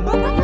Bye-bye. 0.00 0.37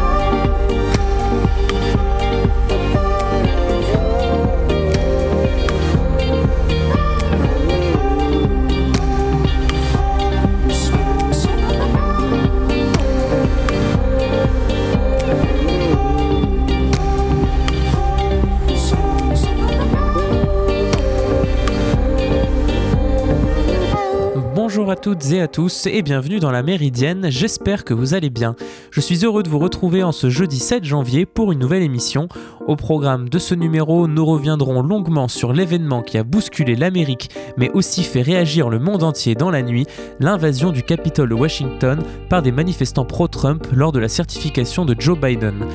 Toutes 25.05 25.33
et 25.33 25.43
à 25.43 25.49
tous 25.49 25.85
et 25.85 26.01
bienvenue 26.01 26.39
dans 26.41 26.51
la 26.51 26.63
Méridienne, 26.63 27.27
j'espère 27.29 27.85
que 27.85 27.93
vous 27.93 28.15
allez 28.15 28.31
bien. 28.31 28.57
Je 28.91 29.03
suis 29.03 29.27
heureux 29.27 29.43
de 29.43 29.51
vous 29.51 29.59
retrouver 29.59 30.03
en 30.03 30.13
ce 30.13 30.31
jeudi 30.31 30.59
7 30.59 30.83
janvier 30.83 31.27
pour 31.27 31.53
une 31.53 31.59
nouvelle 31.59 31.83
émission. 31.83 32.27
Au 32.67 32.75
programme 32.75 33.29
de 33.29 33.39
ce 33.39 33.55
numéro, 33.55 34.09
nous 34.09 34.25
reviendrons 34.25 34.81
longuement 34.81 35.29
sur 35.29 35.53
l'événement 35.53 36.01
qui 36.01 36.17
a 36.17 36.25
bousculé 36.25 36.75
l'Amérique 36.75 37.29
mais 37.59 37.71
aussi 37.73 38.03
fait 38.03 38.23
réagir 38.23 38.71
le 38.71 38.79
monde 38.79 39.03
entier 39.03 39.35
dans 39.35 39.51
la 39.51 39.61
nuit, 39.61 39.87
l'invasion 40.21 40.71
du 40.71 40.83
Capitole 40.83 41.35
Washington 41.35 42.03
par 42.31 42.41
des 42.41 42.53
manifestants 42.53 43.05
pro-Trump 43.05 43.67
lors 43.75 43.93
de 43.93 43.99
la 43.99 44.09
certification 44.09 44.87
de 44.87 44.97
Joe 44.99 45.19
Biden. 45.21 45.67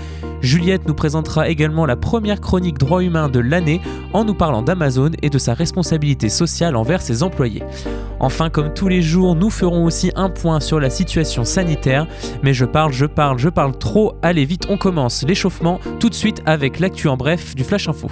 Juliette 0.42 0.88
nous 0.88 0.94
présentera 0.94 1.50
également 1.50 1.86
la 1.86 1.96
première 1.96 2.42
chronique 2.42 2.78
droit 2.78 3.04
humain 3.04 3.30
de 3.30 3.40
l'année 3.40 3.82
en 4.14 4.24
nous 4.24 4.34
parlant 4.34 4.62
d'Amazon 4.62 5.12
et 5.22 5.30
de 5.30 5.38
sa 5.38 5.54
responsabilité 5.54 6.30
sociale 6.30 6.76
envers 6.76 7.02
ses 7.02 7.24
employés. 7.24 7.64
Enfin, 8.20 8.50
comme 8.50 8.74
tous 8.74 8.88
les 8.88 9.02
jours, 9.02 9.36
nous 9.36 9.50
ferons 9.50 9.86
aussi 9.86 10.12
un 10.16 10.30
point 10.30 10.60
sur 10.60 10.80
la 10.80 10.90
situation 10.90 11.44
sanitaire. 11.44 12.08
Mais 12.44 12.54
je 12.54 12.66
parle, 12.66 12.92
je 12.92 13.06
parle, 13.06 13.38
je 13.38 13.50
parle 13.50 13.78
trop. 13.78 14.14
Allez 14.22 14.46
vite, 14.46 14.68
on 14.70 14.78
commence 14.78 15.24
l'échauffement 15.24 15.80
tout 16.00 16.10
de 16.10 16.16
suite 16.16 16.42
avec 16.46 16.80
l'actu 16.80 17.08
en 17.08 17.18
bref 17.18 17.56
du 17.56 17.64
Flash 17.64 17.88
Info. 17.88 18.10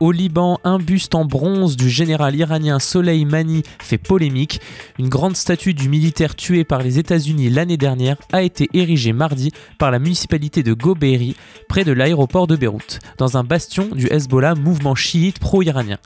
Au 0.00 0.12
Liban, 0.12 0.58
un 0.64 0.78
buste 0.78 1.14
en 1.14 1.26
bronze 1.26 1.76
du 1.76 1.90
général 1.90 2.34
iranien 2.34 2.78
Soleimani 2.78 3.62
fait 3.78 3.98
polémique. 3.98 4.58
Une 4.98 5.10
grande 5.10 5.36
statue 5.36 5.74
du 5.74 5.90
militaire 5.90 6.34
tué 6.34 6.64
par 6.64 6.82
les 6.82 6.98
États-Unis 6.98 7.50
l'année 7.50 7.76
dernière 7.76 8.16
a 8.32 8.42
été 8.42 8.70
érigée 8.72 9.12
mardi 9.12 9.52
par 9.78 9.90
la 9.90 9.98
municipalité 9.98 10.62
de 10.62 10.72
Goberi, 10.72 11.36
près 11.68 11.84
de 11.84 11.92
l'aéroport 11.92 12.46
de 12.46 12.56
Beyrouth, 12.56 13.00
dans 13.18 13.36
un 13.36 13.44
bastion 13.44 13.88
du 13.88 14.06
Hezbollah, 14.10 14.54
mouvement 14.54 14.94
chiite 14.94 15.38
pro-iranien. 15.38 15.98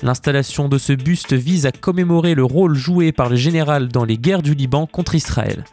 L'installation 0.00 0.70
de 0.70 0.78
ce 0.78 0.94
buste 0.94 1.34
vise 1.34 1.66
à 1.66 1.72
commémorer 1.72 2.34
le 2.34 2.44
rôle 2.44 2.74
joué 2.74 3.12
par 3.12 3.28
le 3.28 3.36
général 3.36 3.88
dans 3.88 4.06
les 4.06 4.16
guerres 4.16 4.42
du 4.42 4.54
Liban 4.54 4.86
contre 4.86 5.16
Israël. 5.16 5.64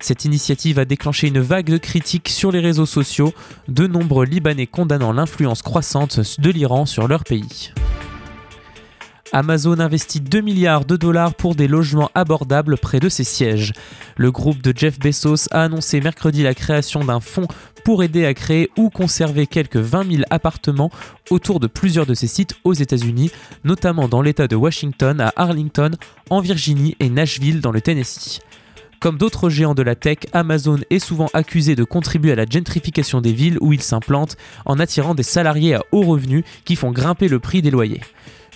Cette 0.00 0.24
initiative 0.24 0.78
a 0.78 0.86
déclenché 0.86 1.28
une 1.28 1.40
vague 1.40 1.70
de 1.70 1.76
critiques 1.76 2.30
sur 2.30 2.50
les 2.50 2.60
réseaux 2.60 2.86
sociaux, 2.86 3.34
de 3.68 3.86
nombreux 3.86 4.24
Libanais 4.24 4.66
condamnant 4.66 5.12
l'influence 5.12 5.62
croissante 5.62 6.40
de 6.40 6.50
l'Iran 6.50 6.86
sur 6.86 7.06
leur 7.06 7.22
pays. 7.22 7.72
Amazon 9.32 9.78
investit 9.78 10.20
2 10.20 10.40
milliards 10.40 10.84
de 10.84 10.96
dollars 10.96 11.34
pour 11.34 11.54
des 11.54 11.68
logements 11.68 12.10
abordables 12.14 12.76
près 12.76 12.98
de 12.98 13.08
ses 13.08 13.22
sièges. 13.24 13.72
Le 14.16 14.32
groupe 14.32 14.60
de 14.60 14.76
Jeff 14.76 14.98
Bezos 14.98 15.46
a 15.52 15.62
annoncé 15.62 16.00
mercredi 16.00 16.42
la 16.42 16.54
création 16.54 17.04
d'un 17.04 17.20
fonds 17.20 17.46
pour 17.84 18.02
aider 18.02 18.26
à 18.26 18.34
créer 18.34 18.70
ou 18.76 18.90
conserver 18.90 19.46
quelques 19.46 19.76
20 19.76 20.10
000 20.10 20.22
appartements 20.30 20.90
autour 21.30 21.60
de 21.60 21.68
plusieurs 21.68 22.06
de 22.06 22.14
ses 22.14 22.26
sites 22.26 22.54
aux 22.64 22.74
États-Unis, 22.74 23.30
notamment 23.64 24.08
dans 24.08 24.22
l'État 24.22 24.48
de 24.48 24.56
Washington, 24.56 25.20
à 25.20 25.32
Arlington, 25.36 25.90
en 26.28 26.40
Virginie 26.40 26.96
et 26.98 27.08
Nashville 27.08 27.60
dans 27.60 27.72
le 27.72 27.80
Tennessee. 27.80 28.40
Comme 29.00 29.16
d'autres 29.16 29.48
géants 29.48 29.74
de 29.74 29.82
la 29.82 29.94
tech, 29.94 30.18
Amazon 30.34 30.76
est 30.90 30.98
souvent 30.98 31.30
accusé 31.32 31.74
de 31.74 31.84
contribuer 31.84 32.32
à 32.32 32.34
la 32.34 32.44
gentrification 32.44 33.22
des 33.22 33.32
villes 33.32 33.56
où 33.62 33.72
il 33.72 33.80
s'implante 33.80 34.36
en 34.66 34.78
attirant 34.78 35.14
des 35.14 35.22
salariés 35.22 35.74
à 35.74 35.82
haut 35.90 36.02
revenu 36.02 36.44
qui 36.66 36.76
font 36.76 36.92
grimper 36.92 37.26
le 37.26 37.38
prix 37.38 37.62
des 37.62 37.70
loyers. 37.70 38.02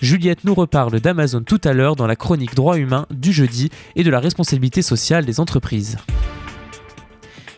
Juliette 0.03 0.43
nous 0.43 0.53
reparle 0.53 0.99
d'Amazon 0.99 1.41
tout 1.41 1.61
à 1.63 1.73
l'heure 1.73 1.95
dans 1.95 2.05
la 2.05 2.15
chronique 2.15 2.53
droit 2.53 2.77
humain 2.77 3.07
du 3.09 3.33
jeudi 3.33 3.71
et 3.95 4.03
de 4.03 4.11
la 4.11 4.19
responsabilité 4.19 4.83
sociale 4.83 5.25
des 5.25 5.39
entreprises. 5.39 5.97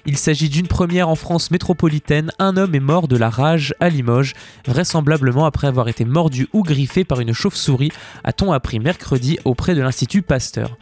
Il 0.06 0.18
s'agit 0.18 0.48
d'une 0.48 0.68
première 0.68 1.10
en 1.10 1.16
France 1.16 1.52
métropolitaine. 1.52 2.32
Un 2.40 2.56
homme 2.56 2.74
est 2.74 2.80
mort 2.80 3.10
de 3.10 3.18
la 3.18 3.30
rage 3.30 3.76
à 3.82 3.90
Limoges, 3.90 4.34
vraisemblablement 4.66 5.46
après 5.46 5.68
avoir 5.68 5.90
été 5.90 6.06
mordu 6.06 6.48
ou 6.54 6.64
griffé 6.64 7.04
par 7.04 7.20
une 7.20 7.34
chauve-souris, 7.34 7.92
a-t-on 8.24 8.54
appris 8.54 8.80
mercredi 8.80 9.40
auprès 9.44 9.76
de 9.76 9.82
l'Institut 9.82 10.22
Pasteur. 10.22 10.78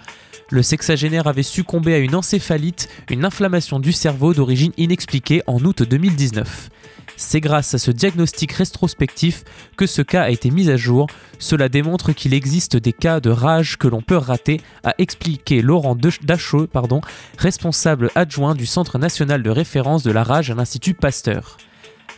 Le 0.51 0.61
sexagénaire 0.61 1.25
avait 1.25 1.41
succombé 1.41 1.95
à 1.95 1.97
une 1.97 2.13
encéphalite, 2.13 2.87
une 3.09 3.25
inflammation 3.25 3.79
du 3.79 3.91
cerveau 3.91 4.35
d'origine 4.35 4.73
inexpliquée 4.77 5.41
en 5.47 5.59
août 5.65 5.81
2019. 5.81 6.69
C'est 7.17 7.39
grâce 7.39 7.73
à 7.73 7.79
ce 7.79 7.89
diagnostic 7.89 8.51
rétrospectif 8.51 9.43
que 9.75 9.87
ce 9.87 10.03
cas 10.03 10.23
a 10.23 10.29
été 10.29 10.51
mis 10.51 10.69
à 10.69 10.77
jour. 10.77 11.07
Cela 11.39 11.67
démontre 11.67 12.11
qu'il 12.11 12.33
existe 12.33 12.77
des 12.77 12.93
cas 12.93 13.19
de 13.19 13.31
rage 13.31 13.77
que 13.77 13.87
l'on 13.87 14.01
peut 14.01 14.17
rater, 14.17 14.61
a 14.83 14.93
expliqué 14.99 15.63
Laurent 15.63 15.95
Dachau, 15.95 16.67
pardon, 16.67 17.01
responsable 17.37 18.11
adjoint 18.13 18.53
du 18.53 18.67
Centre 18.67 18.99
national 18.99 19.41
de 19.41 19.49
référence 19.49 20.03
de 20.03 20.11
la 20.11 20.23
rage 20.23 20.51
à 20.51 20.55
l'Institut 20.55 20.93
Pasteur. 20.93 21.57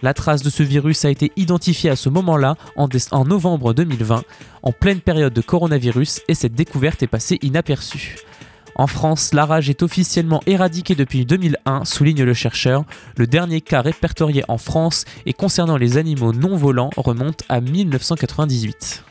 La 0.03 0.13
trace 0.13 0.43
de 0.43 0.49
ce 0.49 0.63
virus 0.63 1.05
a 1.05 1.09
été 1.09 1.31
identifiée 1.35 1.89
à 1.89 1.95
ce 1.95 2.09
moment-là, 2.09 2.55
en, 2.75 3.25
novembre 3.25 3.73
2020, 3.73 4.23
en 4.63 4.71
pleine 4.71 5.01
période 5.01 5.33
de 5.33 5.41
coronavirus, 5.41 6.21
et 6.27 6.35
cette 6.35 6.53
découverte 6.53 7.01
est 7.01 7.07
passée 7.07 7.39
inaperçue. 7.41 8.17
En 8.75 8.85
France, 8.85 9.33
la 9.33 9.45
rage 9.45 9.71
est 9.71 9.81
officiellement 9.81 10.41
éradiquée 10.45 10.93
depuis 10.93 11.25
2001, 11.25 11.83
souligne 11.83 12.23
le 12.23 12.33
chercheur. 12.35 12.83
Le 13.17 13.25
dernier 13.25 13.59
cas 13.59 13.81
répertorié 13.81 14.43
en 14.47 14.59
France 14.59 15.05
et 15.25 15.33
concernant 15.33 15.77
les 15.77 15.97
animaux 15.97 16.31
non 16.31 16.55
volants 16.55 16.91
remonte 16.95 17.41
à 17.49 17.59
1998. 17.59 19.03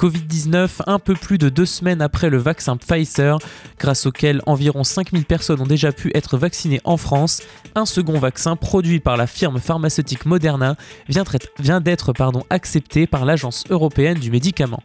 Covid-19, 0.00 0.80
un 0.86 0.98
peu 0.98 1.12
plus 1.12 1.36
de 1.36 1.50
deux 1.50 1.66
semaines 1.66 2.00
après 2.00 2.30
le 2.30 2.38
vaccin 2.38 2.78
Pfizer, 2.78 3.38
grâce 3.78 4.06
auquel 4.06 4.40
environ 4.46 4.82
5000 4.82 5.26
personnes 5.26 5.60
ont 5.60 5.66
déjà 5.66 5.92
pu 5.92 6.10
être 6.14 6.38
vaccinées 6.38 6.80
en 6.84 6.96
France, 6.96 7.42
un 7.74 7.84
second 7.84 8.18
vaccin 8.18 8.56
produit 8.56 9.00
par 9.00 9.18
la 9.18 9.26
firme 9.26 9.60
pharmaceutique 9.60 10.24
Moderna 10.24 10.76
vient 11.08 11.80
d'être 11.82 12.14
accepté 12.48 13.06
par 13.06 13.26
l'Agence 13.26 13.64
européenne 13.68 14.18
du 14.18 14.30
médicament. 14.30 14.82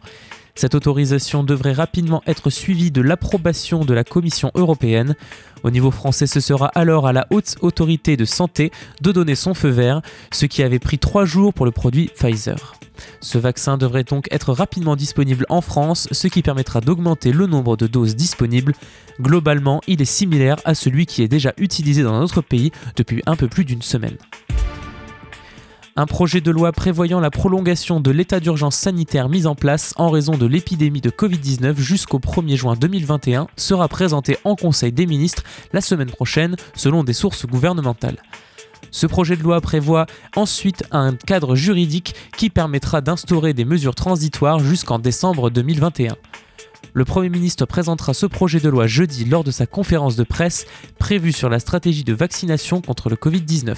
Cette 0.56 0.74
autorisation 0.74 1.44
devrait 1.44 1.74
rapidement 1.74 2.22
être 2.26 2.48
suivie 2.48 2.90
de 2.90 3.02
l'approbation 3.02 3.84
de 3.84 3.92
la 3.92 4.04
Commission 4.04 4.50
européenne. 4.54 5.14
Au 5.62 5.70
niveau 5.70 5.90
français, 5.90 6.26
ce 6.26 6.40
sera 6.40 6.68
alors 6.68 7.06
à 7.06 7.12
la 7.12 7.26
haute 7.30 7.56
autorité 7.60 8.16
de 8.16 8.24
santé 8.24 8.72
de 9.02 9.12
donner 9.12 9.34
son 9.34 9.52
feu 9.52 9.68
vert, 9.68 10.00
ce 10.32 10.46
qui 10.46 10.62
avait 10.62 10.78
pris 10.78 10.98
trois 10.98 11.26
jours 11.26 11.52
pour 11.52 11.66
le 11.66 11.72
produit 11.72 12.10
Pfizer. 12.16 12.74
Ce 13.20 13.36
vaccin 13.36 13.76
devrait 13.76 14.04
donc 14.04 14.28
être 14.30 14.54
rapidement 14.54 14.96
disponible 14.96 15.44
en 15.50 15.60
France, 15.60 16.08
ce 16.10 16.26
qui 16.26 16.40
permettra 16.40 16.80
d'augmenter 16.80 17.32
le 17.32 17.46
nombre 17.46 17.76
de 17.76 17.86
doses 17.86 18.16
disponibles. 18.16 18.72
Globalement, 19.20 19.82
il 19.86 20.00
est 20.00 20.06
similaire 20.06 20.56
à 20.64 20.74
celui 20.74 21.04
qui 21.04 21.22
est 21.22 21.28
déjà 21.28 21.52
utilisé 21.58 22.02
dans 22.02 22.18
notre 22.18 22.40
pays 22.40 22.72
depuis 22.96 23.22
un 23.26 23.36
peu 23.36 23.48
plus 23.48 23.66
d'une 23.66 23.82
semaine. 23.82 24.16
Un 25.98 26.04
projet 26.04 26.42
de 26.42 26.50
loi 26.50 26.72
prévoyant 26.72 27.20
la 27.20 27.30
prolongation 27.30 28.00
de 28.00 28.10
l'état 28.10 28.38
d'urgence 28.38 28.76
sanitaire 28.76 29.30
mis 29.30 29.46
en 29.46 29.54
place 29.54 29.94
en 29.96 30.10
raison 30.10 30.36
de 30.36 30.44
l'épidémie 30.44 31.00
de 31.00 31.08
Covid-19 31.08 31.78
jusqu'au 31.78 32.18
1er 32.18 32.56
juin 32.56 32.74
2021 32.74 33.46
sera 33.56 33.88
présenté 33.88 34.36
en 34.44 34.56
Conseil 34.56 34.92
des 34.92 35.06
ministres 35.06 35.42
la 35.72 35.80
semaine 35.80 36.10
prochaine 36.10 36.56
selon 36.74 37.02
des 37.02 37.14
sources 37.14 37.46
gouvernementales. 37.46 38.18
Ce 38.90 39.06
projet 39.06 39.38
de 39.38 39.42
loi 39.42 39.62
prévoit 39.62 40.04
ensuite 40.36 40.84
un 40.90 41.14
cadre 41.14 41.56
juridique 41.56 42.14
qui 42.36 42.50
permettra 42.50 43.00
d'instaurer 43.00 43.54
des 43.54 43.64
mesures 43.64 43.94
transitoires 43.94 44.58
jusqu'en 44.58 44.98
décembre 44.98 45.48
2021. 45.48 46.14
Le 46.92 47.04
Premier 47.06 47.30
ministre 47.30 47.64
présentera 47.64 48.12
ce 48.12 48.26
projet 48.26 48.60
de 48.60 48.68
loi 48.68 48.86
jeudi 48.86 49.24
lors 49.24 49.44
de 49.44 49.50
sa 49.50 49.66
conférence 49.66 50.16
de 50.16 50.24
presse 50.24 50.66
prévue 50.98 51.32
sur 51.32 51.48
la 51.48 51.58
stratégie 51.58 52.04
de 52.04 52.12
vaccination 52.12 52.82
contre 52.82 53.08
le 53.08 53.16
Covid-19 53.16 53.76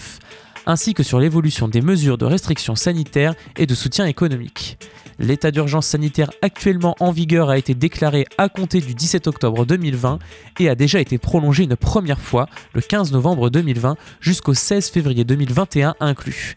ainsi 0.66 0.94
que 0.94 1.02
sur 1.02 1.20
l'évolution 1.20 1.68
des 1.68 1.80
mesures 1.80 2.18
de 2.18 2.24
restriction 2.24 2.74
sanitaire 2.74 3.34
et 3.56 3.66
de 3.66 3.74
soutien 3.74 4.06
économique. 4.06 4.78
L'état 5.18 5.50
d'urgence 5.50 5.86
sanitaire 5.86 6.30
actuellement 6.42 6.94
en 7.00 7.10
vigueur 7.10 7.50
a 7.50 7.58
été 7.58 7.74
déclaré 7.74 8.26
à 8.38 8.48
compter 8.48 8.80
du 8.80 8.94
17 8.94 9.26
octobre 9.26 9.66
2020 9.66 10.18
et 10.60 10.68
a 10.68 10.74
déjà 10.76 11.00
été 11.00 11.18
prolongé 11.18 11.64
une 11.64 11.76
première 11.76 12.20
fois 12.20 12.48
le 12.72 12.80
15 12.80 13.12
novembre 13.12 13.50
2020 13.50 13.96
jusqu'au 14.20 14.54
16 14.54 14.90
février 14.90 15.24
2021 15.24 15.96
inclus. 15.98 16.54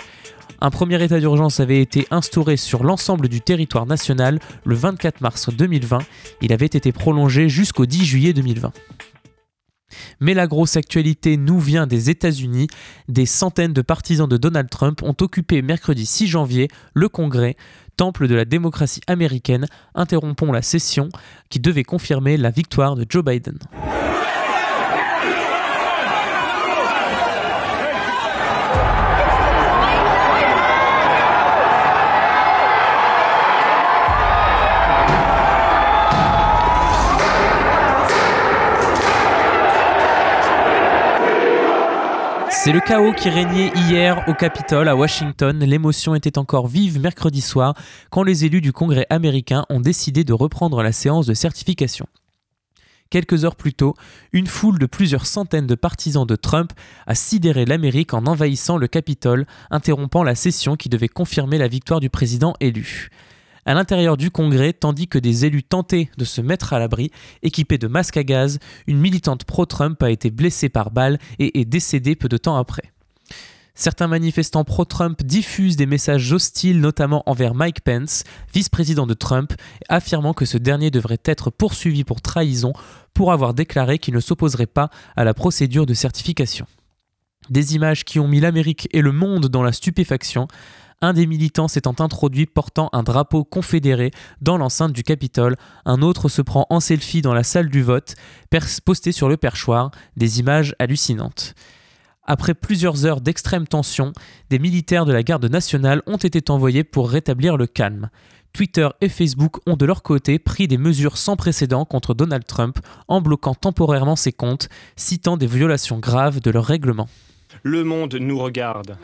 Un 0.64 0.70
premier 0.70 1.04
état 1.04 1.20
d'urgence 1.20 1.60
avait 1.60 1.82
été 1.82 2.06
instauré 2.12 2.56
sur 2.56 2.84
l'ensemble 2.84 3.30
du 3.30 3.42
territoire 3.42 3.88
national 3.88 4.40
le 4.64 4.76
24 4.76 5.22
mars 5.22 5.50
2020. 5.50 5.98
Il 6.42 6.54
avait 6.54 6.68
été 6.68 6.92
prolongé 6.92 7.50
jusqu'au 7.50 7.88
10 7.88 8.06
juillet 8.06 8.34
2020. 8.34 8.72
Mais 10.20 10.34
la 10.34 10.48
grosse 10.48 10.78
actualité 10.78 11.38
nous 11.38 11.60
vient 11.60 11.88
des 11.88 12.10
États-Unis. 12.10 12.68
Des 13.08 13.26
centaines 13.26 13.74
de 13.74 13.82
partisans 13.82 14.28
de 14.28 14.38
Donald 14.38 14.70
Trump 14.70 15.04
ont 15.04 15.16
occupé 15.22 15.62
mercredi 15.62 16.06
6 16.06 16.28
janvier 16.28 16.68
le 16.94 17.10
Congrès, 17.10 17.56
temple 17.98 18.28
de 18.28 18.36
la 18.36 18.46
démocratie 18.46 19.02
américaine, 19.08 19.68
interrompant 19.96 20.52
la 20.52 20.62
session 20.62 21.10
qui 21.50 21.60
devait 21.60 21.84
confirmer 21.84 22.38
la 22.38 22.50
victoire 22.50 22.96
de 22.96 23.06
Joe 23.08 23.24
Biden. 23.24 23.60
C'est 42.64 42.72
le 42.72 42.80
chaos 42.80 43.12
qui 43.12 43.28
régnait 43.28 43.72
hier 43.76 44.24
au 44.28 44.36
Capitole 44.36 44.88
à 44.88 44.96
Washington. 44.96 45.58
L'émotion 45.62 46.14
était 46.14 46.38
encore 46.38 46.68
vive 46.68 47.00
mercredi 47.00 47.42
soir 47.42 47.74
quand 48.12 48.22
les 48.22 48.46
élus 48.46 48.62
du 48.62 48.72
Congrès 48.72 49.08
américain 49.10 49.66
ont 49.72 49.80
décidé 49.80 50.24
de 50.24 50.32
reprendre 50.32 50.84
la 50.84 50.92
séance 50.92 51.26
de 51.26 51.34
certification. 51.34 52.06
Quelques 53.10 53.46
heures 53.46 53.56
plus 53.56 53.74
tôt, 53.74 53.96
une 54.32 54.46
foule 54.46 54.78
de 54.78 54.86
plusieurs 54.86 55.26
centaines 55.26 55.66
de 55.66 55.74
partisans 55.74 56.28
de 56.28 56.36
Trump 56.36 56.72
a 57.08 57.16
sidéré 57.16 57.66
l'Amérique 57.66 58.14
en 58.14 58.28
envahissant 58.28 58.78
le 58.78 58.88
Capitole, 58.88 59.48
interrompant 59.72 60.22
la 60.22 60.36
session 60.36 60.76
qui 60.76 60.88
devait 60.88 61.08
confirmer 61.08 61.58
la 61.58 61.68
victoire 61.68 62.00
du 62.00 62.12
président 62.12 62.54
élu 62.60 63.10
à 63.66 63.74
l'intérieur 63.74 64.18
du 64.18 64.32
Congrès, 64.32 64.74
tandis 64.74 65.08
que 65.08 65.20
des 65.20 65.46
élus 65.46 65.64
tentaient 65.64 66.10
de 66.18 66.26
se 66.26 66.42
mettre 66.42 66.74
à 66.74 66.80
l'abri, 66.80 67.12
équipés 67.44 67.78
de 67.78 67.88
masques 67.88 68.18
à 68.18 68.24
gaz, 68.24 68.60
une 68.88 69.00
militante 69.00 69.44
pro-Trump 69.44 70.02
a 70.04 70.12
été 70.12 70.32
blessée 70.32 70.70
par 70.70 70.92
balle 70.92 71.20
et 71.40 71.60
est 71.60 71.66
décédée 71.66 72.16
peu 72.16 72.30
de 72.30 72.38
temps 72.38 72.58
après. 72.58 72.92
Certains 73.74 74.08
manifestants 74.08 74.66
pro-Trump 74.66 75.24
diffusent 75.24 75.78
des 75.78 75.86
messages 75.86 76.32
hostiles, 76.34 76.82
notamment 76.82 77.24
envers 77.26 77.56
Mike 77.56 77.82
Pence, 77.82 78.26
vice-président 78.54 79.08
de 79.08 79.14
Trump, 79.14 79.54
affirmant 79.90 80.34
que 80.34 80.46
ce 80.46 80.58
dernier 80.58 80.92
devrait 80.92 81.22
être 81.26 81.50
poursuivi 81.50 82.04
pour 82.04 82.22
trahison 82.22 82.74
pour 83.14 83.32
avoir 83.32 83.54
déclaré 83.54 83.98
qu'il 83.98 84.14
ne 84.14 84.20
s'opposerait 84.20 84.68
pas 84.68 84.90
à 85.16 85.24
la 85.24 85.34
procédure 85.34 85.86
de 85.86 85.94
certification. 85.94 86.66
Des 87.50 87.76
images 87.76 88.04
qui 88.04 88.20
ont 88.20 88.28
mis 88.28 88.40
l'Amérique 88.40 88.88
et 88.92 89.02
le 89.02 89.12
monde 89.12 89.48
dans 89.48 89.64
la 89.64 89.72
stupéfaction, 89.72 90.48
un 91.02 91.14
des 91.14 91.26
militants 91.26 91.68
s'étant 91.68 91.96
introduit 92.00 92.46
portant 92.46 92.90
un 92.94 93.04
drapeau 93.04 93.44
confédéré 93.44 94.12
dans 94.42 94.58
l'enceinte 94.58 94.94
du 94.94 95.04
Capitole, 95.04 95.58
un 95.86 96.02
autre 96.02 96.30
se 96.30 96.42
prend 96.42 96.68
en 96.70 96.80
selfie 96.80 97.22
dans 97.22 97.34
la 97.34 97.44
salle 97.44 97.70
du 97.70 97.82
vote, 97.82 98.16
posté 98.86 99.12
sur 99.12 99.30
le 99.30 99.38
perchoir, 99.38 99.92
des 100.16 100.40
images 100.40 100.76
hallucinantes. 100.80 101.56
Après 102.26 102.54
plusieurs 102.54 103.06
heures 103.06 103.22
d'extrême 103.22 103.68
tension, 103.68 104.14
des 104.50 104.60
militaires 104.60 105.06
de 105.06 105.14
la 105.14 105.24
garde 105.24 105.46
nationale 105.46 106.04
ont 106.06 106.18
été 106.18 106.52
envoyés 106.52 106.84
pour 106.84 107.10
rétablir 107.10 107.58
le 107.58 107.68
calme. 107.68 108.10
Twitter 108.54 108.90
et 109.00 109.10
Facebook 109.10 109.58
ont 109.66 109.78
de 109.78 109.86
leur 109.86 110.04
côté 110.04 110.38
pris 110.38 110.68
des 110.68 110.78
mesures 110.78 111.18
sans 111.18 111.36
précédent 111.36 111.86
contre 111.86 112.14
Donald 112.14 112.46
Trump 112.46 112.80
en 113.08 113.22
bloquant 113.22 113.56
temporairement 113.56 114.16
ses 114.16 114.34
comptes, 114.34 114.70
citant 114.96 115.38
des 115.38 115.48
violations 115.48 116.00
graves 116.00 116.42
de 116.42 116.52
leur 116.52 116.66
règlement. 116.66 117.08
Le 117.64 117.84
monde 117.84 118.16
nous 118.16 118.38
regarde. 118.40 118.98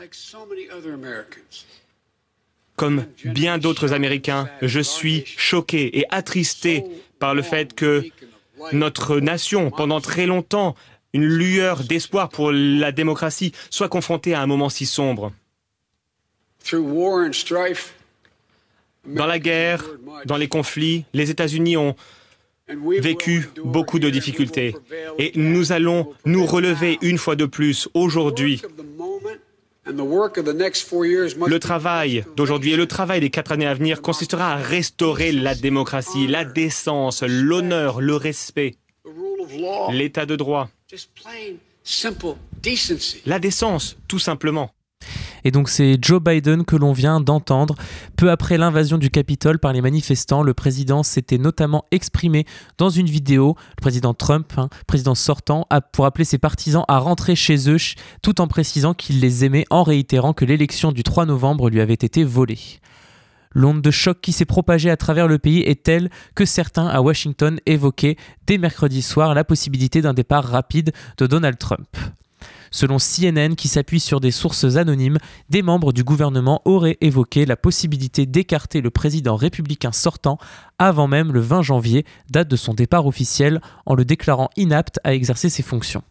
Comme 2.78 3.06
bien 3.24 3.58
d'autres 3.58 3.92
Américains, 3.92 4.48
je 4.62 4.78
suis 4.78 5.24
choqué 5.36 5.98
et 5.98 6.04
attristé 6.10 6.84
par 7.18 7.34
le 7.34 7.42
fait 7.42 7.74
que 7.74 8.04
notre 8.72 9.18
nation, 9.18 9.72
pendant 9.72 10.00
très 10.00 10.26
longtemps, 10.26 10.76
une 11.12 11.24
lueur 11.24 11.82
d'espoir 11.82 12.28
pour 12.28 12.52
la 12.52 12.92
démocratie, 12.92 13.52
soit 13.68 13.88
confrontée 13.88 14.32
à 14.32 14.40
un 14.40 14.46
moment 14.46 14.68
si 14.68 14.86
sombre. 14.86 15.32
Dans 19.06 19.26
la 19.26 19.38
guerre, 19.40 19.84
dans 20.26 20.36
les 20.36 20.48
conflits, 20.48 21.04
les 21.14 21.30
États-Unis 21.30 21.76
ont 21.76 21.96
vécu 23.00 23.48
beaucoup 23.64 23.98
de 23.98 24.08
difficultés. 24.08 24.76
Et 25.18 25.32
nous 25.34 25.72
allons 25.72 26.12
nous 26.24 26.46
relever 26.46 26.98
une 27.02 27.18
fois 27.18 27.34
de 27.34 27.46
plus 27.46 27.88
aujourd'hui 27.94 28.62
le 29.88 31.58
travail 31.58 32.24
d'aujourd'hui 32.36 32.72
et 32.72 32.76
le 32.76 32.86
travail 32.86 33.20
des 33.20 33.30
quatre 33.30 33.52
années 33.52 33.66
à 33.66 33.74
venir 33.74 34.02
consistera 34.02 34.52
à 34.52 34.56
restaurer 34.56 35.32
la 35.32 35.54
démocratie, 35.54 36.26
la 36.26 36.44
décence, 36.44 37.22
l'honneur, 37.22 38.00
le 38.00 38.14
respect, 38.14 38.76
l'état 39.90 40.26
de 40.26 40.36
droit. 40.36 40.68
La 43.26 43.38
décence, 43.38 43.96
tout 44.08 44.18
simplement. 44.18 44.70
Et 45.44 45.50
donc 45.50 45.68
c'est 45.68 45.98
Joe 46.02 46.22
Biden 46.22 46.64
que 46.64 46.76
l'on 46.76 46.92
vient 46.92 47.20
d'entendre. 47.20 47.74
Peu 48.16 48.30
après 48.30 48.58
l'invasion 48.58 48.98
du 48.98 49.10
Capitole 49.10 49.58
par 49.58 49.72
les 49.72 49.80
manifestants, 49.80 50.42
le 50.42 50.54
président 50.54 51.02
s'était 51.02 51.38
notamment 51.38 51.84
exprimé 51.90 52.44
dans 52.76 52.90
une 52.90 53.06
vidéo, 53.06 53.56
le 53.76 53.80
président 53.80 54.14
Trump, 54.14 54.52
hein, 54.56 54.68
président 54.86 55.14
sortant, 55.14 55.66
pour 55.92 56.04
appeler 56.04 56.24
ses 56.24 56.38
partisans 56.38 56.84
à 56.88 56.98
rentrer 56.98 57.34
chez 57.34 57.70
eux 57.70 57.78
tout 58.22 58.40
en 58.40 58.48
précisant 58.48 58.94
qu'il 58.94 59.20
les 59.20 59.44
aimait 59.44 59.64
en 59.70 59.82
réitérant 59.82 60.32
que 60.32 60.44
l'élection 60.44 60.92
du 60.92 61.02
3 61.02 61.26
novembre 61.26 61.70
lui 61.70 61.80
avait 61.80 61.94
été 61.94 62.24
volée. 62.24 62.58
L'onde 63.52 63.80
de 63.80 63.90
choc 63.90 64.20
qui 64.20 64.32
s'est 64.32 64.44
propagée 64.44 64.90
à 64.90 64.96
travers 64.96 65.26
le 65.26 65.38
pays 65.38 65.60
est 65.60 65.82
telle 65.82 66.10
que 66.34 66.44
certains 66.44 66.86
à 66.86 67.00
Washington 67.00 67.58
évoquaient 67.66 68.16
dès 68.46 68.58
mercredi 68.58 69.02
soir 69.02 69.34
la 69.34 69.44
possibilité 69.44 70.02
d'un 70.02 70.14
départ 70.14 70.44
rapide 70.44 70.92
de 71.16 71.26
Donald 71.26 71.58
Trump. 71.58 71.88
Selon 72.70 72.98
CNN, 72.98 73.54
qui 73.54 73.68
s'appuie 73.68 74.00
sur 74.00 74.20
des 74.20 74.30
sources 74.30 74.76
anonymes, 74.76 75.18
des 75.48 75.62
membres 75.62 75.92
du 75.92 76.04
gouvernement 76.04 76.62
auraient 76.64 76.98
évoqué 77.00 77.46
la 77.46 77.56
possibilité 77.56 78.26
d'écarter 78.26 78.80
le 78.80 78.90
président 78.90 79.36
républicain 79.36 79.92
sortant 79.92 80.38
avant 80.78 81.08
même 81.08 81.32
le 81.32 81.40
20 81.40 81.62
janvier, 81.62 82.04
date 82.30 82.48
de 82.48 82.56
son 82.56 82.74
départ 82.74 83.06
officiel, 83.06 83.60
en 83.86 83.94
le 83.94 84.04
déclarant 84.04 84.50
inapte 84.56 85.00
à 85.04 85.14
exercer 85.14 85.48
ses 85.48 85.62
fonctions. 85.62 86.02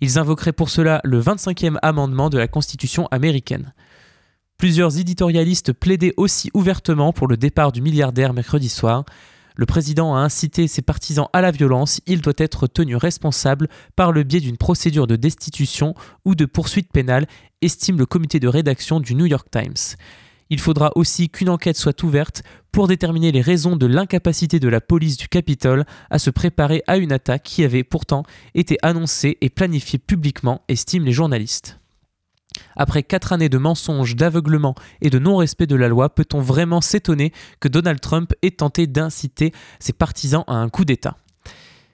Ils 0.00 0.18
invoqueraient 0.18 0.52
pour 0.52 0.70
cela 0.70 1.00
le 1.04 1.20
25e 1.20 1.76
amendement 1.82 2.30
de 2.30 2.38
la 2.38 2.48
Constitution 2.48 3.06
américaine. 3.10 3.72
Plusieurs 4.60 4.98
éditorialistes 4.98 5.72
plaidaient 5.72 6.12
aussi 6.16 6.50
ouvertement 6.52 7.12
pour 7.12 7.28
le 7.28 7.36
départ 7.38 7.72
du 7.72 7.80
milliardaire 7.80 8.34
mercredi 8.34 8.68
soir. 8.68 9.04
Le 9.56 9.66
président 9.66 10.14
a 10.14 10.20
incité 10.20 10.68
ses 10.68 10.82
partisans 10.82 11.28
à 11.32 11.40
la 11.40 11.50
violence, 11.50 12.00
il 12.06 12.20
doit 12.20 12.32
être 12.38 12.66
tenu 12.66 12.96
responsable 12.96 13.68
par 13.96 14.12
le 14.12 14.22
biais 14.22 14.40
d'une 14.40 14.56
procédure 14.56 15.06
de 15.06 15.16
destitution 15.16 15.94
ou 16.24 16.34
de 16.34 16.44
poursuite 16.44 16.92
pénale, 16.92 17.26
estime 17.62 17.98
le 17.98 18.06
comité 18.06 18.40
de 18.40 18.48
rédaction 18.48 19.00
du 19.00 19.14
New 19.14 19.26
York 19.26 19.48
Times. 19.50 19.96
Il 20.50 20.58
faudra 20.58 20.90
aussi 20.96 21.28
qu'une 21.28 21.48
enquête 21.48 21.76
soit 21.76 22.02
ouverte 22.02 22.42
pour 22.72 22.88
déterminer 22.88 23.30
les 23.32 23.40
raisons 23.40 23.76
de 23.76 23.86
l'incapacité 23.86 24.58
de 24.58 24.68
la 24.68 24.80
police 24.80 25.16
du 25.16 25.28
Capitole 25.28 25.84
à 26.10 26.18
se 26.18 26.30
préparer 26.30 26.82
à 26.88 26.96
une 26.96 27.12
attaque 27.12 27.44
qui 27.44 27.64
avait 27.64 27.84
pourtant 27.84 28.24
été 28.54 28.76
annoncée 28.82 29.38
et 29.40 29.48
planifiée 29.48 29.98
publiquement, 29.98 30.62
estiment 30.68 31.06
les 31.06 31.12
journalistes. 31.12 31.79
Après 32.76 33.02
quatre 33.02 33.32
années 33.32 33.48
de 33.48 33.58
mensonges, 33.58 34.16
d'aveuglement 34.16 34.74
et 35.00 35.10
de 35.10 35.18
non-respect 35.18 35.66
de 35.66 35.76
la 35.76 35.88
loi, 35.88 36.08
peut-on 36.08 36.40
vraiment 36.40 36.80
s'étonner 36.80 37.32
que 37.60 37.68
Donald 37.68 38.00
Trump 38.00 38.32
ait 38.42 38.50
tenté 38.50 38.86
d'inciter 38.86 39.52
ses 39.78 39.92
partisans 39.92 40.44
à 40.46 40.54
un 40.54 40.68
coup 40.68 40.84
d'État? 40.84 41.16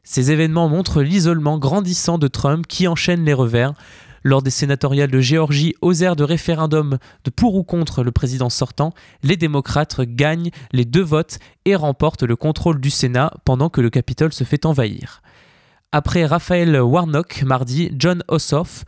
Ces 0.02 0.30
événements 0.30 0.68
montrent 0.68 1.02
l'isolement 1.02 1.58
grandissant 1.58 2.16
de 2.16 2.28
Trump 2.28 2.66
qui 2.68 2.86
enchaîne 2.86 3.24
les 3.24 3.34
revers. 3.34 3.74
Lors 4.22 4.42
des 4.42 4.50
sénatoriales 4.50 5.10
de 5.10 5.20
Géorgie, 5.20 5.74
aux 5.82 5.94
airs 5.94 6.16
de 6.16 6.24
référendum 6.24 6.98
de 7.24 7.30
pour 7.30 7.54
ou 7.54 7.64
contre 7.64 8.02
le 8.02 8.12
président 8.12 8.50
sortant, 8.50 8.92
les 9.22 9.36
démocrates 9.36 10.00
gagnent 10.00 10.50
les 10.72 10.84
deux 10.84 11.02
votes 11.02 11.38
et 11.64 11.76
remportent 11.76 12.24
le 12.24 12.36
contrôle 12.36 12.80
du 12.80 12.90
Sénat 12.90 13.32
pendant 13.44 13.68
que 13.68 13.80
le 13.80 13.90
Capitole 13.90 14.32
se 14.32 14.44
fait 14.44 14.66
envahir. 14.66 15.22
Après 15.92 16.26
Raphaël 16.26 16.80
Warnock 16.80 17.42
mardi, 17.44 17.90
John 17.96 18.22
Ossoff 18.28 18.84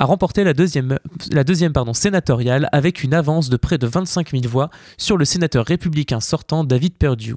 a 0.00 0.06
remporté 0.06 0.44
la 0.44 0.54
deuxième, 0.54 0.98
la 1.30 1.92
sénatoriale 1.92 2.70
avec 2.72 3.04
une 3.04 3.12
avance 3.12 3.50
de 3.50 3.58
près 3.58 3.76
de 3.76 3.86
25 3.86 4.30
000 4.30 4.44
voix 4.48 4.70
sur 4.96 5.18
le 5.18 5.26
sénateur 5.26 5.66
républicain 5.66 6.20
sortant 6.20 6.64
David 6.64 6.94
Perdue, 6.94 7.36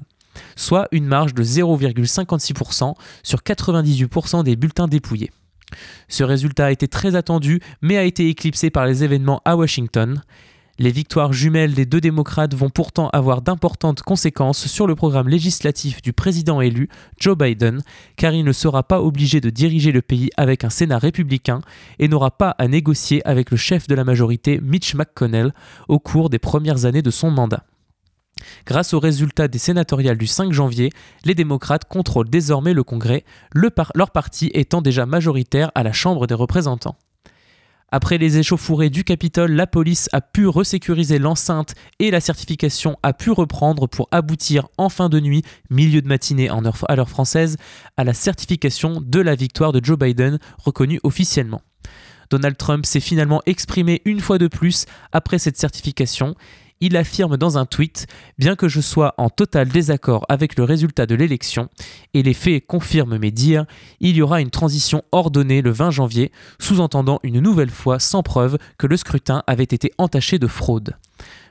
soit 0.56 0.88
une 0.90 1.04
marge 1.04 1.34
de 1.34 1.44
0,56% 1.44 2.94
sur 3.22 3.40
98% 3.40 4.44
des 4.44 4.56
bulletins 4.56 4.88
dépouillés. 4.88 5.30
Ce 6.08 6.24
résultat 6.24 6.66
a 6.66 6.70
été 6.70 6.88
très 6.88 7.16
attendu, 7.16 7.60
mais 7.82 7.98
a 7.98 8.04
été 8.04 8.30
éclipsé 8.30 8.70
par 8.70 8.86
les 8.86 9.04
événements 9.04 9.42
à 9.44 9.56
Washington. 9.56 10.22
Les 10.80 10.90
victoires 10.90 11.32
jumelles 11.32 11.74
des 11.74 11.86
deux 11.86 12.00
démocrates 12.00 12.54
vont 12.54 12.68
pourtant 12.68 13.08
avoir 13.10 13.42
d'importantes 13.42 14.02
conséquences 14.02 14.66
sur 14.66 14.88
le 14.88 14.96
programme 14.96 15.28
législatif 15.28 16.02
du 16.02 16.12
président 16.12 16.60
élu, 16.60 16.88
Joe 17.20 17.38
Biden, 17.38 17.80
car 18.16 18.32
il 18.32 18.44
ne 18.44 18.50
sera 18.50 18.82
pas 18.82 19.00
obligé 19.00 19.40
de 19.40 19.50
diriger 19.50 19.92
le 19.92 20.02
pays 20.02 20.30
avec 20.36 20.64
un 20.64 20.70
Sénat 20.70 20.98
républicain 20.98 21.60
et 22.00 22.08
n'aura 22.08 22.32
pas 22.32 22.56
à 22.58 22.66
négocier 22.66 23.24
avec 23.24 23.52
le 23.52 23.56
chef 23.56 23.86
de 23.86 23.94
la 23.94 24.02
majorité, 24.02 24.58
Mitch 24.60 24.96
McConnell, 24.96 25.54
au 25.86 26.00
cours 26.00 26.28
des 26.28 26.40
premières 26.40 26.86
années 26.86 27.02
de 27.02 27.10
son 27.12 27.30
mandat. 27.30 27.62
Grâce 28.66 28.94
aux 28.94 29.00
résultats 29.00 29.46
des 29.46 29.58
sénatoriales 29.58 30.18
du 30.18 30.26
5 30.26 30.52
janvier, 30.52 30.90
les 31.24 31.36
démocrates 31.36 31.84
contrôlent 31.84 32.28
désormais 32.28 32.74
le 32.74 32.82
Congrès, 32.82 33.24
leur 33.54 34.10
parti 34.10 34.50
étant 34.54 34.82
déjà 34.82 35.06
majoritaire 35.06 35.70
à 35.76 35.84
la 35.84 35.92
Chambre 35.92 36.26
des 36.26 36.34
représentants. 36.34 36.96
Après 37.96 38.18
les 38.18 38.38
échauffourées 38.38 38.90
du 38.90 39.04
Capitole, 39.04 39.52
la 39.52 39.68
police 39.68 40.08
a 40.10 40.20
pu 40.20 40.48
resécuriser 40.48 41.20
l'enceinte 41.20 41.76
et 42.00 42.10
la 42.10 42.18
certification 42.18 42.98
a 43.04 43.12
pu 43.12 43.30
reprendre 43.30 43.86
pour 43.86 44.08
aboutir 44.10 44.66
en 44.78 44.88
fin 44.88 45.08
de 45.08 45.20
nuit, 45.20 45.44
milieu 45.70 46.02
de 46.02 46.08
matinée 46.08 46.50
en 46.50 46.64
heure, 46.64 46.76
à 46.88 46.96
l'heure 46.96 47.08
française, 47.08 47.56
à 47.96 48.02
la 48.02 48.12
certification 48.12 49.00
de 49.00 49.20
la 49.20 49.36
victoire 49.36 49.70
de 49.70 49.80
Joe 49.80 49.96
Biden 49.96 50.40
reconnue 50.58 50.98
officiellement. 51.04 51.62
Donald 52.30 52.56
Trump 52.56 52.84
s'est 52.84 52.98
finalement 52.98 53.42
exprimé 53.46 54.02
une 54.06 54.18
fois 54.18 54.38
de 54.38 54.48
plus 54.48 54.86
après 55.12 55.38
cette 55.38 55.56
certification 55.56 56.34
il 56.80 56.96
affirme 56.96 57.36
dans 57.36 57.58
un 57.58 57.66
tweet 57.66 58.06
Bien 58.38 58.56
que 58.56 58.68
je 58.68 58.80
sois 58.80 59.14
en 59.18 59.30
total 59.30 59.68
désaccord 59.68 60.24
avec 60.28 60.56
le 60.56 60.64
résultat 60.64 61.06
de 61.06 61.14
l'élection, 61.14 61.68
et 62.12 62.22
les 62.22 62.34
faits 62.34 62.66
confirment 62.66 63.18
mes 63.18 63.30
dires, 63.30 63.66
il 64.00 64.16
y 64.16 64.22
aura 64.22 64.40
une 64.40 64.50
transition 64.50 65.02
ordonnée 65.12 65.62
le 65.62 65.70
20 65.70 65.90
janvier, 65.90 66.32
sous-entendant 66.58 67.20
une 67.22 67.40
nouvelle 67.40 67.70
fois 67.70 67.98
sans 67.98 68.22
preuve 68.22 68.58
que 68.78 68.86
le 68.86 68.96
scrutin 68.96 69.42
avait 69.46 69.64
été 69.64 69.92
entaché 69.98 70.38
de 70.38 70.46
fraude. 70.46 70.96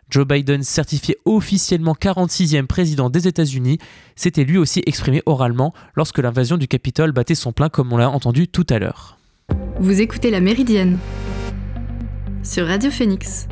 Joe 0.10 0.28
Biden, 0.28 0.62
certifié 0.62 1.18
officiellement 1.26 1.96
46e 2.00 2.68
président 2.68 3.10
des 3.10 3.28
États-Unis, 3.28 3.80
s'était 4.16 4.44
lui 4.44 4.58
aussi 4.58 4.84
exprimé 4.86 5.24
oralement 5.26 5.74
lorsque 5.96 6.20
l'invasion 6.20 6.58
du 6.58 6.68
Capitole 6.68 7.12
battait 7.12 7.34
son 7.34 7.52
plein 7.52 7.70
comme 7.70 7.92
on 7.92 7.98
l'a 7.98 8.10
entendu 8.10 8.48
tout 8.48 8.68
à 8.70 8.78
l'heure. 8.78 9.18
Vous 9.80 10.02
écoutez 10.02 10.30
La 10.30 10.40
Méridienne 10.40 11.00
sur 12.44 12.68
Radio 12.68 12.92
Phoenix. 12.92 13.48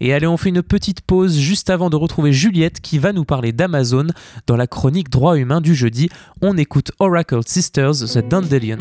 Et 0.00 0.14
allez, 0.14 0.26
on 0.26 0.36
fait 0.36 0.50
une 0.50 0.62
petite 0.62 1.00
pause 1.00 1.36
juste 1.36 1.70
avant 1.70 1.90
de 1.90 1.96
retrouver 1.96 2.32
Juliette 2.32 2.80
qui 2.80 2.98
va 2.98 3.12
nous 3.12 3.24
parler 3.24 3.52
d'Amazon 3.52 4.06
dans 4.46 4.56
la 4.56 4.66
chronique 4.66 5.10
Droit 5.10 5.36
humain 5.36 5.60
du 5.60 5.74
jeudi. 5.74 6.08
On 6.40 6.56
écoute 6.56 6.92
Oracle 6.98 7.40
Sisters, 7.44 7.92
The 7.92 8.28
Dandelion. 8.28 8.78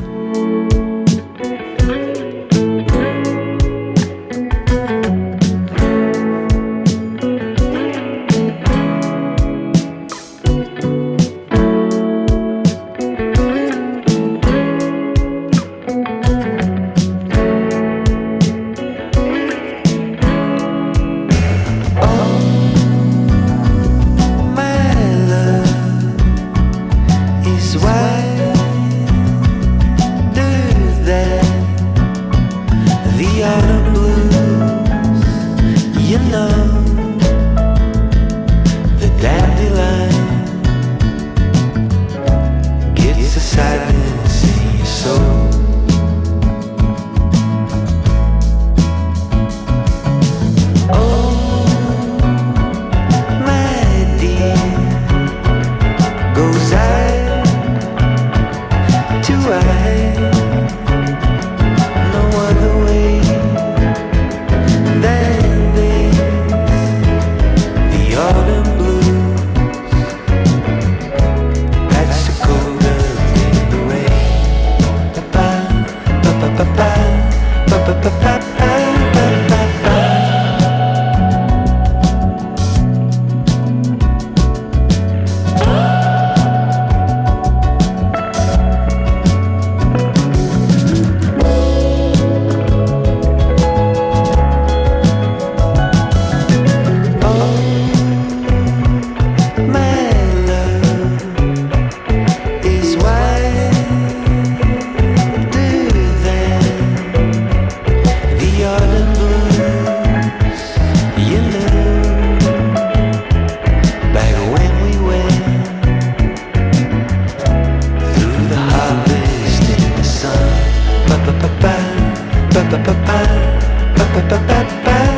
Bad, 124.47 124.85
bad. 124.85 125.16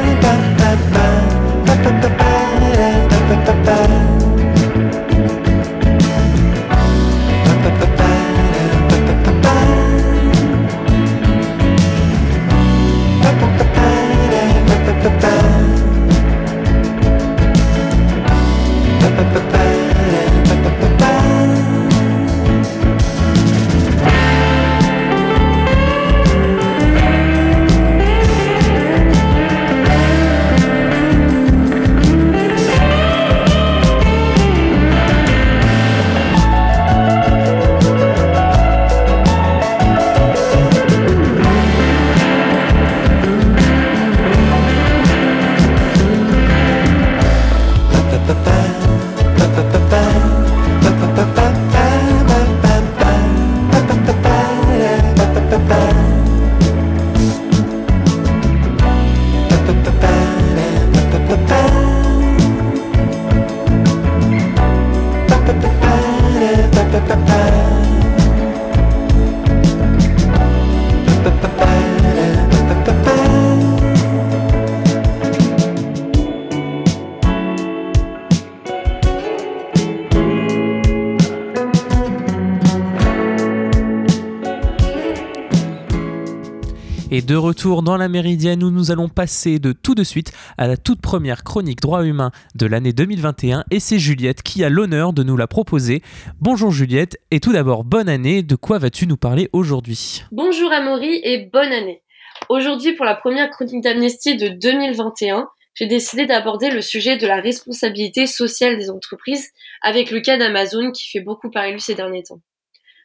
De 87.30 87.36
retour 87.36 87.84
dans 87.84 87.96
la 87.96 88.10
Méridienne 88.10 88.64
où 88.64 88.72
nous 88.72 88.90
allons 88.90 89.08
passer 89.08 89.60
de 89.60 89.72
tout 89.72 89.94
de 89.94 90.04
suite 90.04 90.32
à 90.58 90.68
la 90.68 90.78
toute 90.78 91.00
première 91.00 91.44
chronique 91.44 91.80
droit 91.80 92.04
humain 92.04 92.32
de 92.56 92.66
l'année 92.66 92.92
2021 92.92 93.66
et 93.70 93.80
c'est 93.80 94.00
Juliette 94.00 94.42
qui 94.42 94.64
a 94.64 94.70
l'honneur 94.70 95.14
de 95.14 95.22
nous 95.22 95.38
la 95.38 95.46
proposer. 95.46 96.02
Bonjour 96.42 96.72
Juliette 96.72 97.20
et 97.30 97.40
tout 97.40 97.54
d'abord 97.54 97.84
bonne 97.84 98.10
année, 98.10 98.42
de 98.42 98.56
quoi 98.56 98.80
vas-tu 98.80 99.06
nous 99.06 99.16
parler 99.16 99.48
aujourd'hui? 99.54 100.24
Bonjour 100.32 100.72
Amaury 100.72 101.22
et 101.24 101.48
bonne 101.54 101.72
année. 101.72 102.02
Aujourd'hui 102.50 102.94
pour 102.94 103.06
la 103.06 103.14
première 103.14 103.52
chronique 103.52 103.84
d'Amnesty 103.84 104.36
de 104.36 104.48
2021, 104.48 105.50
j'ai 105.76 105.86
décidé 105.86 106.26
d'aborder 106.26 106.72
le 106.72 106.82
sujet 106.82 107.18
de 107.18 107.28
la 107.28 107.42
responsabilité 107.42 108.26
sociale 108.26 108.80
des 108.80 108.90
entreprises 108.90 109.52
avec 109.84 110.10
le 110.10 110.22
cas 110.22 110.40
d'Amazon 110.40 110.92
qui 110.92 111.08
fait 111.08 111.22
beaucoup 111.22 111.52
parler 111.52 111.74
lui 111.74 111.80
ces 111.80 111.94
derniers 111.94 112.24
temps. 112.24 112.42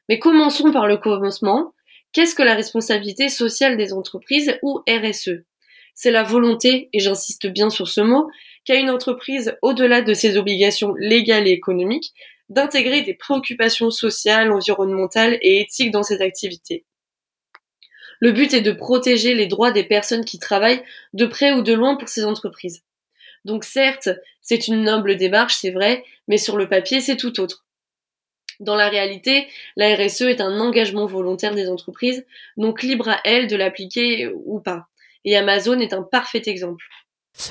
Mais 0.08 0.18
commençons 0.18 0.72
par 0.72 0.86
le 0.86 0.96
commencement. 0.96 1.73
Qu'est-ce 2.14 2.36
que 2.36 2.44
la 2.44 2.54
responsabilité 2.54 3.28
sociale 3.28 3.76
des 3.76 3.92
entreprises 3.92 4.56
ou 4.62 4.80
RSE 4.88 5.42
C'est 5.94 6.12
la 6.12 6.22
volonté, 6.22 6.88
et 6.92 7.00
j'insiste 7.00 7.48
bien 7.48 7.70
sur 7.70 7.88
ce 7.88 8.00
mot, 8.00 8.30
qu'a 8.64 8.76
une 8.76 8.88
entreprise, 8.88 9.56
au-delà 9.62 10.00
de 10.00 10.14
ses 10.14 10.38
obligations 10.38 10.94
légales 10.94 11.48
et 11.48 11.50
économiques, 11.50 12.14
d'intégrer 12.50 13.02
des 13.02 13.14
préoccupations 13.14 13.90
sociales, 13.90 14.52
environnementales 14.52 15.38
et 15.42 15.60
éthiques 15.60 15.90
dans 15.90 16.04
ses 16.04 16.22
activités. 16.22 16.84
Le 18.20 18.30
but 18.30 18.54
est 18.54 18.60
de 18.60 18.70
protéger 18.70 19.34
les 19.34 19.48
droits 19.48 19.72
des 19.72 19.84
personnes 19.84 20.24
qui 20.24 20.38
travaillent 20.38 20.84
de 21.14 21.26
près 21.26 21.50
ou 21.50 21.62
de 21.62 21.72
loin 21.72 21.96
pour 21.96 22.08
ces 22.08 22.24
entreprises. 22.24 22.84
Donc 23.44 23.64
certes, 23.64 24.10
c'est 24.40 24.68
une 24.68 24.84
noble 24.84 25.16
démarche, 25.16 25.56
c'est 25.56 25.72
vrai, 25.72 26.04
mais 26.28 26.38
sur 26.38 26.56
le 26.56 26.68
papier, 26.68 27.00
c'est 27.00 27.16
tout 27.16 27.40
autre. 27.40 27.63
Dans 28.60 28.76
la 28.76 28.88
réalité, 28.88 29.46
la 29.76 29.94
RSE 29.94 30.22
est 30.22 30.40
un 30.40 30.60
engagement 30.60 31.06
volontaire 31.06 31.54
des 31.54 31.68
entreprises, 31.68 32.24
donc 32.56 32.82
libre 32.82 33.08
à 33.08 33.20
elles 33.24 33.46
de 33.46 33.56
l'appliquer 33.56 34.30
ou 34.46 34.60
pas. 34.60 34.86
Et 35.24 35.36
Amazon 35.36 35.78
est 35.80 35.92
un 35.92 36.02
parfait 36.02 36.42
exemple. 36.46 36.84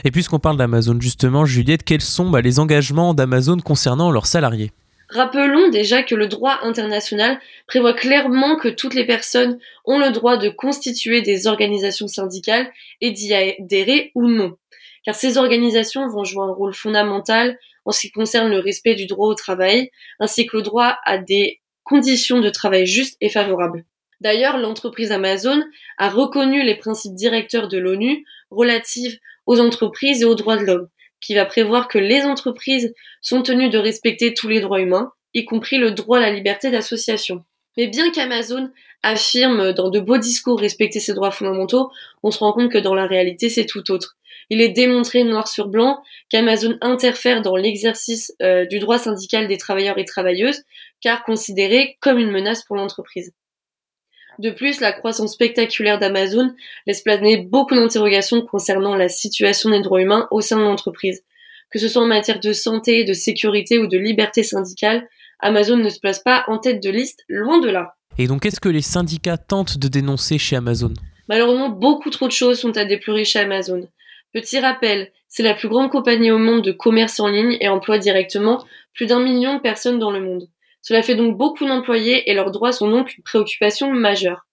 Et 0.04 0.12
puisqu'on 0.12 0.40
parle 0.40 0.58
d'Amazon 0.58 1.00
justement, 1.00 1.46
Juliette, 1.46 1.84
quels 1.84 2.02
sont 2.02 2.30
bah, 2.30 2.42
les 2.42 2.60
engagements 2.60 3.14
d'Amazon 3.14 3.58
concernant 3.58 4.12
leurs 4.12 4.28
salariés? 4.28 4.72
Rappelons 5.10 5.70
déjà 5.70 6.02
que 6.02 6.16
le 6.16 6.28
droit 6.28 6.60
international 6.64 7.40
prévoit 7.68 7.94
clairement 7.94 8.56
que 8.56 8.70
toutes 8.70 8.96
les 8.96 9.06
personnes 9.06 9.60
ont 9.86 10.00
le 10.00 10.12
droit 10.12 10.38
de 10.38 10.50
constituer 10.50 11.22
des 11.22 11.46
organisations 11.46 12.08
syndicales 12.08 12.72
et 13.02 13.12
d'y 13.12 13.34
adhérer 13.34 14.12
ou 14.16 14.28
non. 14.28 14.58
Car 15.04 15.16
ces 15.16 15.38
organisations 15.38 16.08
vont 16.08 16.24
jouer 16.24 16.44
un 16.44 16.54
rôle 16.54 16.74
fondamental 16.74 17.58
en 17.86 17.92
ce 17.92 18.02
qui 18.02 18.12
concerne 18.12 18.50
le 18.50 18.60
respect 18.60 18.96
du 18.96 19.06
droit 19.06 19.28
au 19.28 19.36
travail, 19.36 19.90
ainsi 20.20 20.46
que 20.46 20.58
le 20.58 20.64
droit 20.64 20.98
à 21.06 21.18
des 21.18 21.62
conditions 21.84 22.40
de 22.40 22.50
travail 22.50 22.86
justes 22.86 23.18
et 23.20 23.30
favorables. 23.30 23.86
D'ailleurs, 24.22 24.58
l'entreprise 24.58 25.12
Amazon 25.12 25.62
a 25.98 26.10
reconnu 26.10 26.64
les 26.64 26.76
principes 26.76 27.14
directeurs 27.14 27.68
de 27.68 27.78
l'ONU 27.78 28.26
relatifs 28.52 29.18
aux 29.46 29.60
entreprises 29.60 30.22
et 30.22 30.26
aux 30.26 30.36
droits 30.36 30.56
de 30.56 30.64
l'homme, 30.64 30.88
qui 31.20 31.36
va 31.36 31.46
prévoir 31.46 31.90
que 31.90 32.00
les 32.00 32.22
entreprises 32.22 32.94
sont 33.22 33.42
tenues 33.42 33.70
de 33.70 33.78
respecter 33.78 34.34
tous 34.34 34.48
les 34.48 34.62
droits 34.62 34.80
humains, 34.80 35.12
y 35.34 35.44
compris 35.44 35.78
le 35.78 35.92
droit 35.92 36.20
à 36.20 36.22
la 36.22 36.32
liberté 36.32 36.72
d'association. 36.72 37.44
Mais 37.76 37.88
bien 37.88 38.12
qu'Amazon 38.12 38.70
affirme 39.02 39.74
dans 39.74 39.90
de 39.90 40.00
beaux 40.00 40.18
discours 40.18 40.60
respecter 40.60 41.00
ses 41.00 41.14
droits 41.14 41.32
fondamentaux, 41.32 41.90
on 42.22 42.32
se 42.32 42.40
rend 42.40 42.54
compte 42.54 42.72
que 42.72 42.78
dans 42.78 42.96
la 42.96 43.08
réalité 43.08 43.50
c'est 43.50 43.66
tout 43.66 43.92
autre. 43.92 44.16
Il 44.50 44.62
est 44.62 44.70
démontré 44.70 45.24
noir 45.24 45.48
sur 45.48 45.68
blanc 45.68 46.02
qu'Amazon 46.30 46.78
interfère 46.82 47.42
dans 47.42 47.56
l'exercice 47.56 48.34
euh, 48.42 48.66
du 48.66 48.80
droit 48.80 48.98
syndical 48.98 49.48
des 49.48 49.58
travailleurs 49.58 49.98
et 49.98 50.06
travailleuses, 50.06 50.64
car 51.02 51.24
considéré 51.24 51.98
comme 52.02 52.18
une 52.18 52.32
menace 52.32 52.64
pour 52.64 52.76
l'entreprise. 52.76 53.34
De 54.40 54.50
plus, 54.50 54.82
la 54.82 54.92
croissance 54.92 55.34
spectaculaire 55.34 56.00
d'Amazon 56.00 56.54
laisse 56.88 57.02
planer 57.02 57.38
beaucoup 57.38 57.76
d'interrogations 57.76 58.42
concernant 58.42 58.96
la 58.96 59.10
situation 59.10 59.70
des 59.70 59.82
droits 59.82 60.02
humains 60.02 60.28
au 60.32 60.42
sein 60.42 60.58
de 60.58 60.64
l'entreprise. 60.64 61.24
Que 61.70 61.80
ce 61.80 61.88
soit 61.88 62.02
en 62.02 62.08
matière 62.08 62.40
de 62.40 62.54
santé, 62.54 63.04
de 63.04 63.14
sécurité 63.14 63.78
ou 63.78 63.88
de 63.88 63.98
liberté 63.98 64.44
syndicale, 64.44 65.08
Amazon 65.40 65.78
ne 65.78 65.90
se 65.90 66.00
place 66.00 66.20
pas 66.20 66.46
en 66.48 66.58
tête 66.58 66.82
de 66.82 66.90
liste, 66.90 67.24
loin 67.28 67.60
de 67.60 67.70
là. 67.70 67.96
Et 68.18 68.28
donc, 68.28 68.44
qu'est-ce 68.44 68.60
que 68.60 68.70
les 68.70 68.82
syndicats 68.82 69.38
tentent 69.38 69.78
de 69.78 69.88
dénoncer 69.88 70.38
chez 70.38 70.56
Amazon? 70.56 70.94
Malheureusement, 71.28 71.70
beaucoup 71.70 72.10
trop 72.10 72.28
de 72.28 72.32
choses 72.32 72.60
sont 72.60 72.78
à 72.78 72.86
déplorer 72.86 73.26
chez 73.26 73.40
Amazon. 73.40 73.88
Petit 74.34 74.60
rappel, 74.60 75.12
c'est 75.28 75.44
la 75.44 75.54
plus 75.54 75.70
grande 75.70 75.92
compagnie 75.92 76.32
au 76.32 76.40
monde 76.40 76.64
de 76.64 76.72
commerce 76.72 77.20
en 77.20 77.28
ligne 77.28 77.56
et 77.62 77.68
emploie 77.68 78.00
directement 78.00 78.66
plus 78.94 79.06
d'un 79.06 79.20
million 79.20 79.56
de 79.56 79.62
personnes 79.62 80.00
dans 80.00 80.12
le 80.12 80.22
monde. 80.22 80.50
Cela 80.82 81.04
fait 81.04 81.16
donc 81.16 81.38
beaucoup 81.38 81.66
d'employés 81.66 82.30
et 82.30 82.34
leurs 82.34 82.52
droits 82.52 82.72
sont 82.72 82.90
donc 82.90 83.16
une 83.16 83.24
préoccupation 83.24 83.92
majeure. 83.92 84.48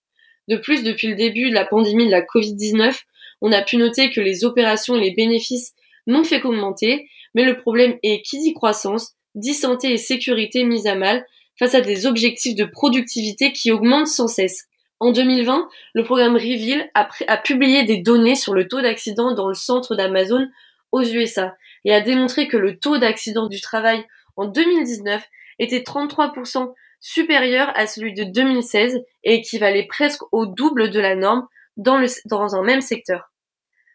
De 0.49 0.57
plus, 0.57 0.83
depuis 0.83 1.09
le 1.09 1.17
début 1.17 1.49
de 1.49 1.55
la 1.55 1.65
pandémie 1.65 2.07
de 2.07 2.11
la 2.11 2.21
Covid-19, 2.21 2.95
on 3.41 3.53
a 3.53 3.63
pu 3.63 3.79
noter 3.79 4.11
que 4.11 4.21
les 4.21 4.45
opérations 4.45 4.97
et 4.97 5.01
les 5.01 5.15
bénéfices 5.15 5.73
n'ont 6.07 6.25
fait 6.25 6.41
qu'augmenter, 6.41 7.09
mais 7.35 7.45
le 7.45 7.57
problème 7.57 7.99
est 8.03 8.23
qui 8.23 8.39
dit 8.39 8.53
croissance, 8.53 9.15
dit 9.35 9.55
santé 9.55 9.93
et 9.93 9.99
sécurité 9.99 10.65
mise 10.65 10.87
à 10.87 10.95
mal 10.95 11.25
face 11.59 11.75
à 11.75 11.81
des 11.81 12.07
objectifs 12.07 12.55
de 12.55 12.65
productivité 12.65 13.53
qui 13.53 13.73
augmentent 13.73 14.09
sans 14.09 14.29
cesse. 14.29 14.67
En 15.01 15.13
2020, 15.13 15.69
le 15.95 16.05
programme 16.05 16.35
Reveal 16.35 16.91
a, 16.95 17.37
publié 17.39 17.85
des 17.85 17.97
données 17.97 18.35
sur 18.35 18.53
le 18.53 18.69
taux 18.69 18.83
d'accident 18.83 19.33
dans 19.33 19.49
le 19.49 19.55
centre 19.55 19.97
d'Amazon 19.97 20.47
aux 20.93 21.03
USA 21.03 21.57
et 21.87 21.95
a 21.95 22.03
démontré 22.03 22.49
que 22.49 22.59
le 22.59 22.79
taux 22.79 22.99
d'accident 22.99 23.47
du 23.47 23.63
travail 23.63 24.05
en 24.37 24.45
2019 24.45 25.27
était 25.59 25.81
33% 25.81 26.75
supérieur 27.01 27.73
à 27.77 27.87
celui 27.87 28.13
de 28.13 28.25
2016 28.25 29.03
et 29.25 29.35
équivalait 29.35 29.87
presque 29.87 30.23
au 30.33 30.45
double 30.45 30.91
de 30.91 31.01
la 31.01 31.17
norme 31.17 31.49
dans 31.79 32.55
un 32.55 32.63
même 32.63 32.83
secteur. 32.83 33.33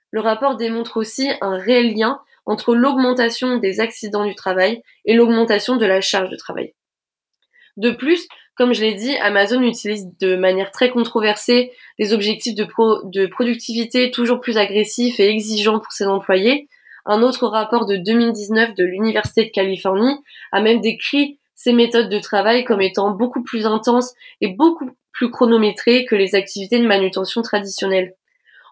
Le 0.10 0.22
rapport 0.22 0.56
démontre 0.56 0.98
aussi 0.98 1.30
un 1.42 1.58
réel 1.58 1.94
lien 1.94 2.20
entre 2.48 2.74
l'augmentation 2.74 3.58
des 3.58 3.80
accidents 3.80 4.26
du 4.26 4.34
travail 4.34 4.82
et 5.06 5.14
l'augmentation 5.14 5.76
de 5.76 5.86
la 5.86 6.02
charge 6.02 6.30
de 6.30 6.36
travail. 6.36 6.74
De 7.78 7.92
plus, 7.92 8.28
comme 8.56 8.74
je 8.74 8.82
l'ai 8.82 8.94
dit, 8.94 9.16
Amazon 9.18 9.62
utilise 9.62 10.08
de 10.20 10.36
manière 10.36 10.72
très 10.72 10.90
controversée 10.90 11.72
des 12.00 12.14
objectifs 12.14 12.56
de, 12.56 12.66
de 13.10 13.26
productivité 13.28 14.12
toujours 14.12 14.40
plus 14.40 14.58
agressifs 14.58 15.20
et 15.20 15.28
exigeants 15.28 15.80
pour 15.80 15.92
ses 15.92 16.06
employés. 16.06 16.70
Un 17.06 17.22
autre 17.22 17.48
rapport 17.48 17.86
de 17.86 17.98
2019 17.98 18.74
de 18.74 18.84
l'Université 18.84 19.46
de 19.46 19.52
Californie 19.52 20.18
a 20.52 20.62
même 20.62 20.82
décrit 20.82 21.38
ces 21.54 21.74
méthodes 21.74 22.10
de 22.10 22.20
travail 22.20 22.64
comme 22.64 22.82
étant 22.82 23.12
beaucoup 23.12 23.44
plus 23.44 23.66
intenses 23.66 24.14
et 24.42 24.48
beaucoup 24.48 24.90
plus 25.12 25.30
chronométrées 25.30 26.06
que 26.06 26.16
les 26.16 26.36
activités 26.36 26.80
de 26.80 26.88
manutention 26.88 27.42
traditionnelles. 27.42 28.16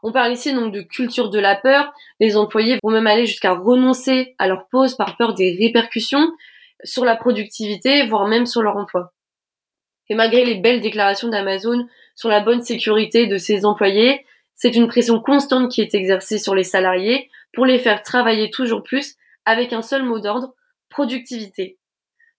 On 0.01 0.11
parle 0.11 0.33
ici 0.33 0.53
donc 0.53 0.73
de 0.73 0.81
culture 0.81 1.29
de 1.29 1.39
la 1.39 1.55
peur. 1.55 1.93
Les 2.19 2.35
employés 2.35 2.77
vont 2.83 2.91
même 2.91 3.07
aller 3.07 3.25
jusqu'à 3.25 3.53
renoncer 3.53 4.35
à 4.37 4.47
leur 4.47 4.67
pause 4.67 4.95
par 4.95 5.15
peur 5.15 5.33
des 5.33 5.55
répercussions 5.57 6.31
sur 6.83 7.05
la 7.05 7.15
productivité, 7.15 8.05
voire 8.07 8.27
même 8.27 8.45
sur 8.45 8.61
leur 8.61 8.75
emploi. 8.75 9.13
Et 10.09 10.15
malgré 10.15 10.45
les 10.45 10.55
belles 10.55 10.81
déclarations 10.81 11.29
d'Amazon 11.29 11.87
sur 12.15 12.29
la 12.29 12.41
bonne 12.41 12.61
sécurité 12.61 13.27
de 13.27 13.37
ses 13.37 13.65
employés, 13.65 14.25
c'est 14.55 14.75
une 14.75 14.87
pression 14.87 15.19
constante 15.19 15.71
qui 15.71 15.81
est 15.81 15.95
exercée 15.95 16.37
sur 16.37 16.55
les 16.55 16.63
salariés 16.63 17.29
pour 17.53 17.65
les 17.65 17.79
faire 17.79 18.01
travailler 18.03 18.49
toujours 18.49 18.83
plus 18.83 19.15
avec 19.45 19.73
un 19.73 19.81
seul 19.81 20.03
mot 20.03 20.19
d'ordre, 20.19 20.53
productivité. 20.89 21.77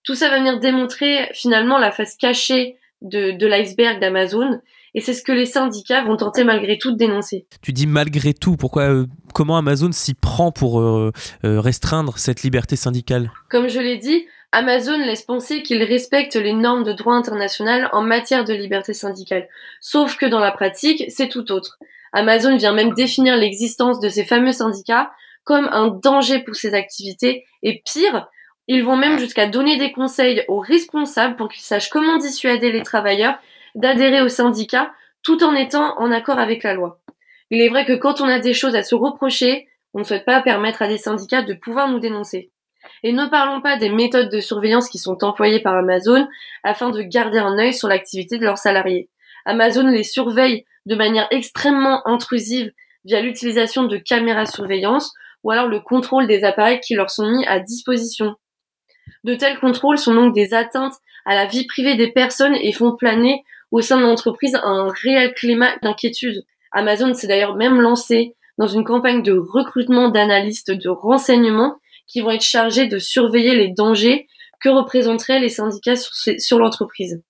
Tout 0.05 0.14
ça 0.14 0.29
va 0.29 0.38
venir 0.38 0.59
démontrer 0.59 1.31
finalement 1.33 1.79
la 1.79 1.90
face 1.90 2.16
cachée 2.16 2.77
de, 3.03 3.46
l'iceberg 3.46 4.00
d'Amazon. 4.00 4.61
Et 4.94 5.00
c'est 5.00 5.14
ce 5.14 5.22
que 5.22 5.33
les 5.33 5.46
syndicats 5.46 6.05
vont 6.05 6.16
tenter 6.16 6.44
malgré 6.44 6.79
tout 6.79 6.92
de 6.92 6.96
dénoncer. 6.96 7.46
Tu 7.62 7.72
dis 7.72 7.87
malgré 7.87 8.33
tout, 8.33 8.57
pourquoi, 8.57 8.85
euh, 8.85 9.07
comment 9.35 9.57
Amazon 9.57 9.90
s'y 9.90 10.14
prend 10.14 10.53
pour 10.53 10.81
euh, 10.81 11.11
euh, 11.44 11.61
restreindre 11.61 12.18
cette 12.18 12.42
liberté 12.42 12.77
syndicale? 12.77 13.33
Comme 13.50 13.68
je 13.68 13.81
l'ai 13.81 13.98
dit, 13.98 14.24
Amazon 14.54 14.98
laisse 14.98 15.22
penser 15.22 15.62
qu'il 15.62 15.82
respecte 15.82 16.36
les 16.36 16.52
normes 16.52 16.84
de 16.84 16.92
droit 16.92 17.14
international 17.14 17.88
en 17.92 18.02
matière 18.02 18.44
de 18.44 18.54
liberté 18.54 18.92
syndicale. 18.94 19.48
Sauf 19.80 20.16
que 20.16 20.26
dans 20.26 20.38
la 20.38 20.52
pratique, 20.52 21.04
c'est 21.08 21.28
tout 21.28 21.50
autre. 21.50 21.78
Amazon 22.12 22.56
vient 22.56 22.72
même 22.72 22.94
définir 22.94 23.36
l'existence 23.36 23.98
de 23.98 24.08
ces 24.08 24.24
fameux 24.24 24.52
syndicats 24.52 25.10
comme 25.42 25.68
un 25.72 25.88
danger 25.88 26.38
pour 26.38 26.54
ses 26.54 26.72
activités 26.72 27.44
et 27.62 27.82
pire, 27.84 28.28
ils 28.66 28.84
vont 28.84 28.96
même 28.96 29.18
jusqu'à 29.18 29.46
donner 29.46 29.76
des 29.76 29.92
conseils 29.92 30.44
aux 30.48 30.60
responsables 30.60 31.36
pour 31.36 31.48
qu'ils 31.48 31.62
sachent 31.62 31.90
comment 31.90 32.16
dissuader 32.16 32.72
les 32.72 32.82
travailleurs 32.82 33.38
d'adhérer 33.74 34.22
au 34.22 34.28
syndicat 34.28 34.92
tout 35.22 35.42
en 35.42 35.54
étant 35.54 35.98
en 35.98 36.10
accord 36.12 36.38
avec 36.38 36.62
la 36.62 36.74
loi. 36.74 37.00
Il 37.50 37.60
est 37.60 37.68
vrai 37.68 37.84
que 37.84 37.92
quand 37.92 38.20
on 38.20 38.28
a 38.28 38.38
des 38.38 38.54
choses 38.54 38.76
à 38.76 38.82
se 38.82 38.94
reprocher, 38.94 39.66
on 39.92 39.98
ne 39.98 40.04
souhaite 40.04 40.24
pas 40.24 40.40
permettre 40.40 40.82
à 40.82 40.88
des 40.88 40.98
syndicats 40.98 41.42
de 41.42 41.54
pouvoir 41.54 41.88
nous 41.88 41.98
dénoncer. 41.98 42.52
Et 43.03 43.12
ne 43.12 43.27
parlons 43.27 43.61
pas 43.61 43.77
des 43.77 43.90
méthodes 43.90 44.31
de 44.31 44.40
surveillance 44.40 44.88
qui 44.88 44.99
sont 44.99 45.23
employées 45.25 45.61
par 45.61 45.75
Amazon 45.75 46.27
afin 46.62 46.90
de 46.90 47.03
garder 47.03 47.38
un 47.38 47.59
œil 47.59 47.75
sur 47.75 47.88
l'activité 47.88 48.38
de 48.38 48.44
leurs 48.44 48.59
salariés. 48.59 49.09
Amazon 49.44 49.87
les 49.87 50.05
surveille 50.05 50.64
de 50.87 50.94
manière 50.94 51.27
extrêmement 51.31 52.07
intrusive 52.07 52.73
via 53.05 53.20
l'utilisation 53.20 53.85
de 53.85 53.97
caméras 53.97 54.47
surveillance 54.47 55.12
ou 55.42 55.51
alors 55.51 55.68
le 55.68 55.81
contrôle 55.81 56.27
des 56.27 56.44
appareils 56.44 56.81
qui 56.81 56.94
leur 56.94 57.11
sont 57.11 57.31
mis 57.31 57.47
à 57.47 57.61
disposition. 57.61 58.37
De 59.25 59.35
tels 59.35 59.59
contrôles 59.59 59.99
sont 59.99 60.14
donc 60.14 60.35
des 60.35 60.55
atteintes 60.55 60.94
à 61.25 61.35
la 61.35 61.47
vie 61.47 61.66
privée 61.66 61.97
des 61.97 62.11
personnes 62.11 62.55
et 62.55 62.73
font 62.73 62.97
planer 62.97 63.42
au 63.70 63.81
sein 63.81 63.99
de 63.99 64.03
l'entreprise 64.03 64.59
un 64.62 64.88
réel 65.03 65.35
climat 65.35 65.77
d'inquiétude. 65.83 66.44
Amazon 66.73 67.14
s'est 67.14 67.27
d'ailleurs 67.27 67.57
même 67.57 67.81
lancé 67.81 68.35
dans 68.59 68.66
une 68.66 68.85
campagne 68.85 69.23
de 69.23 69.37
recrutement 69.37 70.09
d'analystes 70.09 70.70
de 70.70 70.88
renseignement 70.88 71.77
qui 72.06 72.20
vont 72.20 72.30
être 72.30 72.42
chargés 72.44 72.86
de 72.86 72.98
surveiller 72.98 73.54
les 73.54 73.68
dangers 73.68 74.28
que 74.60 74.68
représenteraient 74.68 75.40
les 75.40 75.48
syndicats 75.48 75.96
sur, 75.96 76.58
l'entreprise. 76.58 77.22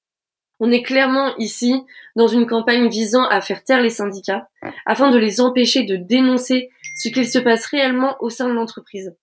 On 0.61 0.71
est 0.71 0.83
clairement 0.83 1.37
ici 1.37 1.75
dans 2.17 2.29
une 2.29 2.47
campagne 2.47 2.89
visant 2.89 3.27
à 3.29 3.41
faire 3.41 3.65
taire 3.65 3.83
les 3.83 3.91
syndicats 3.91 4.49
afin 4.87 5.11
de 5.11 5.19
les 5.19 5.41
empêcher 5.41 5.83
de 5.83 5.97
dénoncer 5.97 6.71
ce 6.97 7.09
qu'il 7.09 7.29
se 7.29 7.39
passe 7.39 7.67
réellement 7.67 8.17
au 8.21 8.31
sein 8.31 8.49
de 8.49 8.55
l'entreprise. 8.55 9.17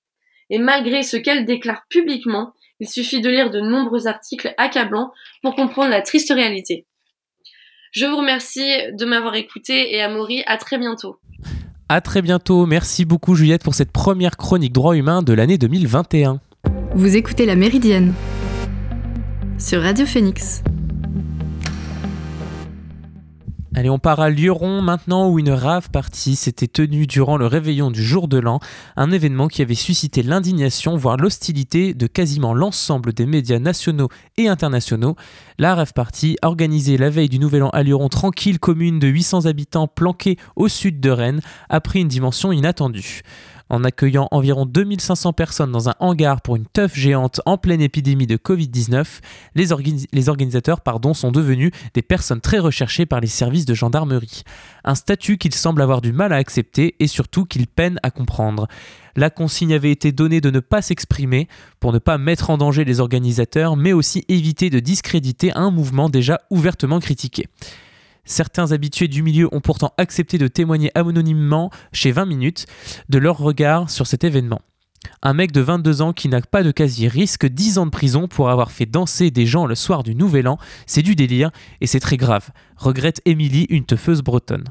Et 0.50 0.60
malgré 0.60 1.04
ce 1.04 1.16
qu'elle 1.16 1.46
déclare 1.46 1.84
publiquement, 1.90 2.54
il 2.82 2.90
suffit 2.90 3.22
de 3.22 3.30
lire 3.30 3.50
de 3.50 3.62
nombreux 3.62 4.08
articles 4.08 4.54
accablants 4.58 5.14
pour 5.42 5.56
comprendre 5.56 5.92
la 5.92 6.02
triste 6.02 6.34
réalité. 6.34 6.86
Je 7.92 8.06
vous 8.06 8.18
remercie 8.18 8.92
de 8.94 9.06
m'avoir 9.06 9.36
écouté 9.36 9.96
et 9.96 10.02
Amaury, 10.02 10.44
à 10.48 10.58
très 10.58 10.78
bientôt. 10.78 11.18
À 11.94 12.00
très 12.00 12.22
bientôt. 12.22 12.66
Merci 12.66 13.04
beaucoup 13.04 13.36
Juliette 13.36 13.66
pour 13.66 13.76
cette 13.76 13.92
première 13.92 14.38
chronique 14.38 14.72
droit 14.72 14.96
humain 14.96 15.22
de 15.22 15.34
l'année 15.34 15.58
2021. 15.58 16.40
Vous 16.96 17.18
écoutez 17.18 17.46
La 17.46 17.58
Méridienne 17.58 18.14
sur 19.58 19.82
Radio 19.82 20.06
Phoenix. 20.06 20.64
Allez, 23.74 23.90
on 23.90 24.00
part 24.00 24.20
à 24.20 24.30
Lyon 24.30 24.82
maintenant 24.82 25.30
où 25.30 25.40
une 25.40 25.50
rave 25.50 25.92
partie 25.92 26.36
s'était 26.36 26.68
tenue 26.68 27.08
durant 27.08 27.38
le 27.38 27.48
réveillon 27.48 27.90
du 27.90 28.04
jour 28.04 28.28
de 28.28 28.38
l'an, 28.38 28.60
un 28.98 29.12
événement 29.12 29.48
qui 29.48 29.62
avait 29.62 29.76
suscité 29.76 30.24
l'indignation, 30.24 30.98
voire 30.98 31.16
l'hostilité 31.16 31.94
de 31.94 32.06
quasiment 32.06 32.54
l'ensemble 32.54 33.14
des 33.14 33.26
médias 33.26 33.60
nationaux 33.60 34.10
et 34.36 34.50
internationaux. 34.50 35.16
La 35.58 35.74
rave 35.74 35.94
party, 35.94 36.36
organisée 36.42 36.98
la 36.98 37.10
veille 37.10 37.30
du 37.30 37.40
Nouvel 37.40 37.64
An 37.64 37.70
à 37.70 37.82
Lyon, 37.82 38.10
tranquille 38.10 38.60
commune 38.60 39.00
de 39.00 39.08
800 39.08 39.46
habitants 39.46 39.88
planquée 39.88 40.38
au 40.58 40.68
sud 40.68 41.00
de 41.00 41.10
Rennes, 41.10 41.40
a 41.70 41.80
pris 41.80 42.02
une 42.02 42.10
dimension 42.10 42.52
inattendue 42.52 43.22
en 43.72 43.86
accueillant 43.86 44.28
environ 44.32 44.66
2500 44.66 45.34
personnes 45.34 45.72
dans 45.72 45.90
un 45.90 45.96
hangar 46.00 46.42
pour 46.42 46.58
une 46.58 46.66
teuf 46.66 46.94
géante 46.94 47.42
en 47.46 47.58
pleine 47.58 47.82
épidémie 47.82 48.28
de 48.28 48.36
Covid-19, 48.36 49.06
les, 49.56 49.68
les, 50.12 50.30
organisateurs 50.30 50.82
pardon, 50.82 51.14
sont 51.14 51.32
devenus 51.32 51.72
des 51.94 52.02
personnes 52.02 52.42
très 52.42 52.60
recherchées 52.60 53.06
par 53.06 53.22
les 53.22 53.28
services 53.28 53.66
de 53.66 53.74
gendarmerie. 53.74 54.44
Un 54.84 54.96
statut 54.96 55.38
qu'ils 55.38 55.56
semblent 55.56 55.82
avoir 55.82 56.02
du 56.02 56.12
mal 56.12 56.34
à 56.34 56.36
accepter 56.36 56.96
et 57.00 57.08
surtout 57.08 57.46
qu'ils 57.46 57.68
peinent 57.68 58.00
à 58.04 58.12
comprendre. 58.12 58.68
La 59.16 59.30
consigne 59.30 59.74
avait 59.74 59.92
été 59.92 60.12
donnée 60.12 60.42
de 60.42 60.52
ne 60.52 60.60
pas 60.60 60.82
s'exprimer 60.82 61.48
pour 61.80 61.94
ne 61.94 62.00
pas 62.00 62.18
mettre 62.18 62.50
en 62.50 62.58
danger 62.58 62.84
les 62.84 63.00
organisateurs, 63.00 63.78
mais 63.78 63.94
aussi 63.94 64.26
éviter 64.28 64.70
de 64.70 64.80
discréditer 64.80 65.52
un 65.54 65.72
mouvement 65.72 66.10
déjà 66.10 66.42
ouvertement 66.50 67.00
critiqué. 67.00 67.48
Certains 68.26 68.72
habitués 68.72 69.08
du 69.08 69.24
milieu 69.24 69.50
ont 69.52 69.62
pourtant 69.62 69.94
accepté 69.98 70.38
de 70.38 70.48
témoigner 70.48 70.92
anonymement 70.96 71.72
chez 71.92 72.12
20 72.12 72.26
minutes 72.26 72.66
de 73.10 73.18
leur 73.18 73.38
regard 73.38 73.90
sur 73.90 74.08
cet 74.08 74.24
événement. 74.24 74.62
Un 75.24 75.34
mec 75.34 75.52
de 75.52 75.62
22 75.62 76.02
ans 76.02 76.14
qui 76.14 76.30
n'a 76.30 76.42
pas 76.42 76.64
de 76.64 76.72
casier 76.72 77.08
risque 77.08 77.46
10 77.46 77.80
ans 77.80 77.86
de 77.86 77.92
prison 77.92 78.28
pour 78.28 78.50
avoir 78.50 78.72
fait 78.72 78.86
danser 78.86 79.32
des 79.32 79.46
gens 79.46 79.66
le 79.66 79.76
soir 79.76 80.04
du 80.04 80.16
Nouvel 80.16 80.48
An. 80.48 80.58
C'est 80.86 81.02
du 81.02 81.16
délire 81.16 81.52
et 81.80 81.88
c'est 81.88 82.00
très 82.00 82.18
grave, 82.18 82.50
regrette 82.78 83.22
Émilie, 83.26 83.66
une 83.70 83.86
teufeuse 83.86 84.22
bretonne. 84.22 84.66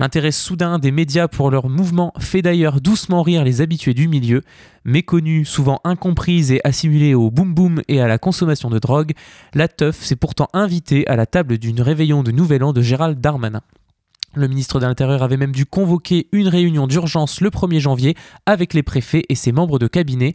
L'intérêt 0.00 0.32
soudain 0.32 0.78
des 0.78 0.92
médias 0.92 1.28
pour 1.28 1.50
leur 1.50 1.68
mouvement 1.68 2.14
fait 2.18 2.40
d'ailleurs 2.40 2.80
doucement 2.80 3.22
rire 3.22 3.44
les 3.44 3.60
habitués 3.60 3.92
du 3.92 4.08
milieu, 4.08 4.40
méconnus, 4.86 5.46
souvent 5.46 5.78
incomprises 5.84 6.52
et 6.52 6.62
assimilés 6.64 7.12
au 7.12 7.30
boom 7.30 7.52
boom 7.52 7.82
et 7.86 8.00
à 8.00 8.08
la 8.08 8.16
consommation 8.16 8.70
de 8.70 8.78
drogue, 8.78 9.12
la 9.52 9.68
teuf 9.68 10.02
s'est 10.02 10.16
pourtant 10.16 10.48
invitée 10.54 11.06
à 11.06 11.16
la 11.16 11.26
table 11.26 11.58
d'une 11.58 11.82
réveillon 11.82 12.22
de 12.22 12.30
Nouvel 12.30 12.64
An 12.64 12.72
de 12.72 12.80
Gérald 12.80 13.20
Darmanin. 13.20 13.60
Le 14.32 14.48
ministre 14.48 14.80
de 14.80 14.86
l'Intérieur 14.86 15.22
avait 15.22 15.36
même 15.36 15.52
dû 15.52 15.66
convoquer 15.66 16.28
une 16.32 16.48
réunion 16.48 16.86
d'urgence 16.86 17.42
le 17.42 17.50
1er 17.50 17.80
janvier 17.80 18.16
avec 18.46 18.72
les 18.72 18.82
préfets 18.82 19.24
et 19.28 19.34
ses 19.34 19.52
membres 19.52 19.78
de 19.78 19.86
cabinet. 19.86 20.32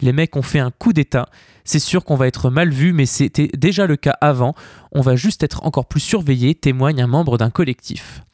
Les 0.00 0.12
mecs 0.12 0.34
ont 0.34 0.42
fait 0.42 0.58
un 0.58 0.72
coup 0.72 0.92
d'État. 0.92 1.26
C'est 1.62 1.78
sûr 1.78 2.04
qu'on 2.04 2.16
va 2.16 2.26
être 2.26 2.50
mal 2.50 2.70
vu, 2.70 2.92
mais 2.92 3.06
c'était 3.06 3.50
déjà 3.56 3.86
le 3.86 3.94
cas 3.94 4.16
avant. 4.20 4.56
On 4.90 5.02
va 5.02 5.14
juste 5.14 5.44
être 5.44 5.64
encore 5.64 5.86
plus 5.86 6.00
surveillé, 6.00 6.56
témoigne 6.56 7.00
un 7.00 7.06
membre 7.06 7.38
d'un 7.38 7.50
collectif. 7.50 8.24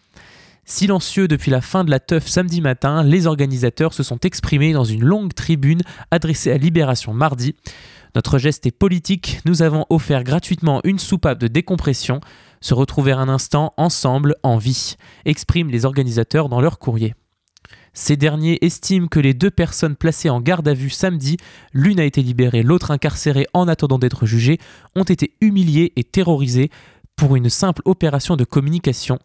Silencieux 0.70 1.26
depuis 1.26 1.50
la 1.50 1.60
fin 1.60 1.82
de 1.82 1.90
la 1.90 1.98
teuf 1.98 2.28
samedi 2.28 2.60
matin, 2.60 3.02
les 3.02 3.26
organisateurs 3.26 3.92
se 3.92 4.04
sont 4.04 4.20
exprimés 4.20 4.72
dans 4.72 4.84
une 4.84 5.02
longue 5.02 5.34
tribune 5.34 5.82
adressée 6.12 6.52
à 6.52 6.58
Libération 6.58 7.12
mardi. 7.12 7.56
Notre 8.14 8.38
geste 8.38 8.66
est 8.66 8.70
politique, 8.70 9.40
nous 9.44 9.62
avons 9.62 9.84
offert 9.90 10.22
gratuitement 10.22 10.80
une 10.84 11.00
soupape 11.00 11.40
de 11.40 11.48
décompression, 11.48 12.20
se 12.60 12.72
retrouver 12.72 13.10
un 13.10 13.28
instant 13.28 13.74
ensemble 13.78 14.36
en 14.44 14.58
vie, 14.58 14.94
expriment 15.24 15.70
les 15.70 15.86
organisateurs 15.86 16.48
dans 16.48 16.60
leur 16.60 16.78
courrier. 16.78 17.16
Ces 17.92 18.16
derniers 18.16 18.64
estiment 18.64 19.08
que 19.08 19.18
les 19.18 19.34
deux 19.34 19.50
personnes 19.50 19.96
placées 19.96 20.30
en 20.30 20.40
garde 20.40 20.68
à 20.68 20.74
vue 20.74 20.88
samedi, 20.88 21.36
l'une 21.72 21.98
a 21.98 22.04
été 22.04 22.22
libérée, 22.22 22.62
l'autre 22.62 22.92
incarcérée 22.92 23.48
en 23.54 23.66
attendant 23.66 23.98
d'être 23.98 24.24
jugée, 24.24 24.58
ont 24.94 25.02
été 25.02 25.34
humiliées 25.40 25.92
et 25.96 26.04
terrorisées 26.04 26.70
pour 27.16 27.34
une 27.34 27.50
simple 27.50 27.82
opération 27.86 28.36
de 28.36 28.44
communication. 28.44 29.18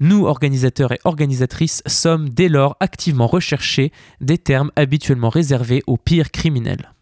Nous, 0.00 0.24
organisateurs 0.24 0.92
et 0.92 1.00
organisatrices, 1.04 1.82
sommes 1.86 2.30
dès 2.30 2.48
lors 2.48 2.76
activement 2.80 3.26
recherchés 3.26 3.92
des 4.22 4.38
termes 4.38 4.70
habituellement 4.74 5.28
réservés 5.28 5.82
aux 5.86 5.98
pires 5.98 6.30
criminels. 6.30 6.94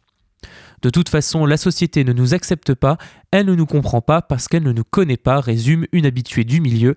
De 0.82 0.90
toute 0.90 1.08
façon, 1.08 1.46
la 1.46 1.56
société 1.56 2.02
ne 2.02 2.12
nous 2.12 2.34
accepte 2.34 2.74
pas, 2.74 2.98
elle 3.30 3.46
ne 3.46 3.54
nous 3.54 3.66
comprend 3.66 4.00
pas 4.00 4.20
parce 4.20 4.48
qu'elle 4.48 4.64
ne 4.64 4.72
nous 4.72 4.84
connaît 4.84 5.16
pas, 5.16 5.40
résume 5.40 5.86
une 5.92 6.06
habituée 6.06 6.44
du 6.44 6.60
milieu. 6.60 6.96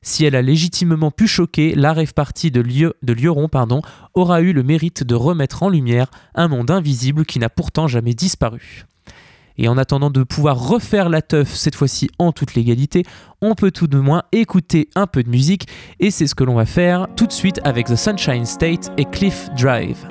Si 0.00 0.24
elle 0.24 0.36
a 0.36 0.42
légitimement 0.42 1.10
pu 1.10 1.28
choquer, 1.28 1.74
la 1.74 1.92
rêve 1.92 2.14
partie 2.14 2.50
de, 2.50 2.60
Lieu, 2.60 2.94
pardon, 3.50 3.82
aura 4.14 4.40
eu 4.40 4.52
le 4.52 4.62
mérite 4.62 5.04
de 5.04 5.14
remettre 5.14 5.62
en 5.62 5.68
lumière 5.68 6.10
un 6.34 6.48
monde 6.48 6.70
invisible 6.70 7.26
qui 7.26 7.38
n'a 7.38 7.50
pourtant 7.50 7.88
jamais 7.88 8.14
disparu. 8.14 8.84
Et 9.58 9.68
en 9.68 9.78
attendant 9.78 10.10
de 10.10 10.22
pouvoir 10.22 10.68
refaire 10.68 11.08
la 11.08 11.22
teuf, 11.22 11.54
cette 11.54 11.74
fois-ci 11.74 12.10
en 12.18 12.32
toute 12.32 12.54
légalité, 12.54 13.04
on 13.40 13.54
peut 13.54 13.70
tout 13.70 13.86
de 13.86 13.98
moins 13.98 14.22
écouter 14.32 14.88
un 14.94 15.06
peu 15.06 15.22
de 15.22 15.28
musique, 15.28 15.68
et 16.00 16.10
c'est 16.10 16.26
ce 16.26 16.34
que 16.34 16.44
l'on 16.44 16.54
va 16.54 16.66
faire 16.66 17.08
tout 17.16 17.26
de 17.26 17.32
suite 17.32 17.60
avec 17.64 17.86
The 17.86 17.96
Sunshine 17.96 18.46
State 18.46 18.90
et 18.96 19.04
Cliff 19.04 19.48
Drive. 19.56 20.06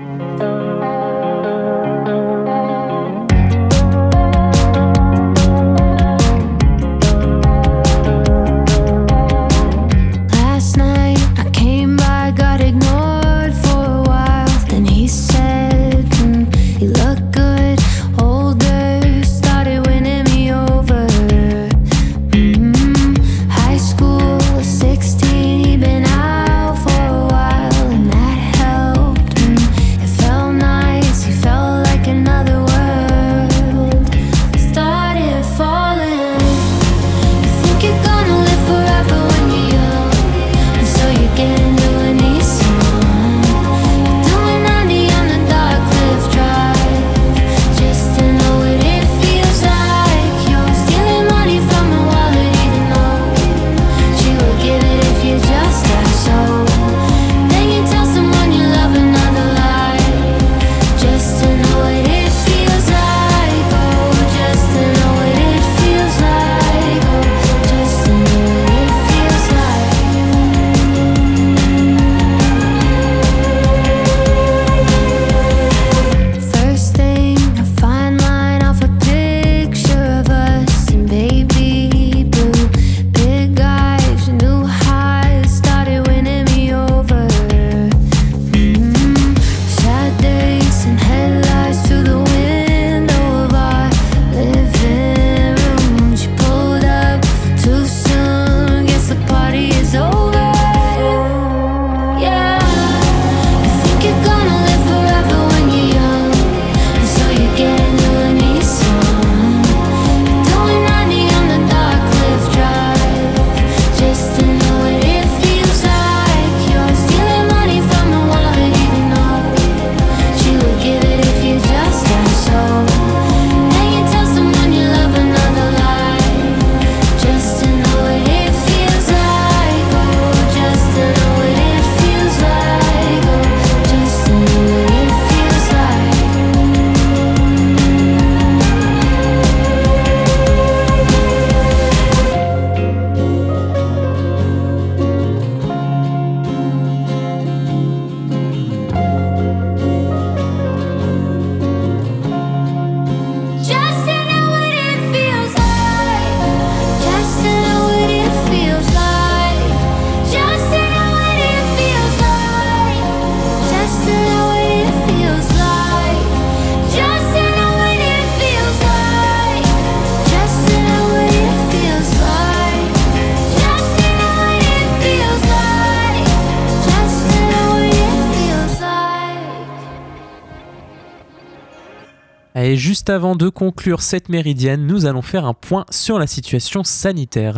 Juste 182.91 183.09
avant 183.09 183.37
de 183.37 183.47
conclure 183.47 184.01
cette 184.01 184.27
méridienne, 184.27 184.85
nous 184.85 185.05
allons 185.05 185.21
faire 185.21 185.45
un 185.45 185.53
point 185.53 185.85
sur 185.89 186.19
la 186.19 186.27
situation 186.27 186.83
sanitaire. 186.83 187.57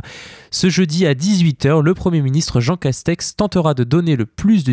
Ce 0.51 0.69
jeudi 0.69 1.07
à 1.07 1.15
18h, 1.15 1.81
le 1.81 1.95
Premier 1.95 2.21
ministre 2.21 2.61
Jean 2.61 2.77
Castex 2.77 3.35
tentera 3.35 3.73
de 3.73 3.83
donner 3.83 4.15
le 4.15 4.27
plus 4.27 4.63
de 4.63 4.71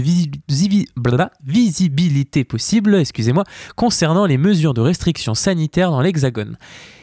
visibilité 1.46 2.44
possible 2.44 2.94
excusez-moi, 2.94 3.44
concernant 3.74 4.26
les 4.26 4.36
mesures 4.36 4.74
de 4.74 4.82
restriction 4.82 5.34
sanitaire 5.34 5.92
dans 5.92 6.02
l'Hexagone. 6.02 6.58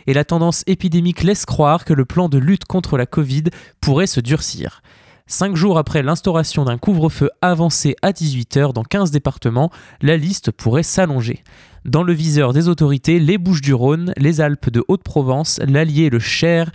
Et 0.06 0.14
la 0.14 0.24
tendance 0.24 0.64
épidémique 0.68 1.24
laisse 1.24 1.48
croire 1.48 1.84
que 1.84 1.94
le 1.94 2.06
plan 2.06 2.30
de 2.30 2.38
lutte 2.38 2.66
contre 2.66 2.96
la 2.96 3.08
Covid 3.08 3.46
pourrait 3.82 4.06
se 4.06 4.20
durcir. 4.20 4.84
Cinq 5.26 5.56
jours 5.56 5.80
après 5.80 6.04
l'instauration 6.04 6.64
d'un 6.64 6.78
couvre-feu 6.78 7.32
avancé 7.42 7.96
à 8.04 8.12
18h 8.12 8.72
dans 8.72 8.84
15 8.84 9.10
départements, 9.10 9.72
la 10.02 10.16
liste 10.16 10.52
pourrait 10.52 10.84
s'allonger. 10.84 11.44
Dans 11.88 12.04
le 12.04 12.12
viseur 12.12 12.52
des 12.52 12.68
autorités, 12.68 13.18
les 13.18 13.38
Bouches-du-Rhône, 13.38 14.12
les 14.18 14.42
Alpes 14.42 14.70
de 14.70 14.84
Haute-Provence, 14.90 15.62
l'Allier, 15.66 16.10
le 16.10 16.20
Cher 16.20 16.70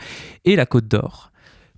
et 0.47 0.57
la 0.57 0.65
Côte 0.65 0.89
d'Or. 0.89 1.33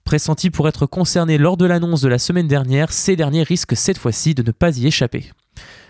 Pressentis 0.04 0.50
pour 0.50 0.68
être 0.68 0.86
concernés 0.86 1.36
lors 1.36 1.56
de 1.56 1.66
l'annonce 1.66 2.00
de 2.00 2.08
la 2.08 2.20
semaine 2.20 2.46
dernière, 2.46 2.92
ces 2.92 3.16
derniers 3.16 3.42
risquent 3.42 3.74
cette 3.74 3.98
fois-ci 3.98 4.36
de 4.36 4.44
ne 4.44 4.52
pas 4.52 4.78
y 4.78 4.86
échapper. 4.86 5.32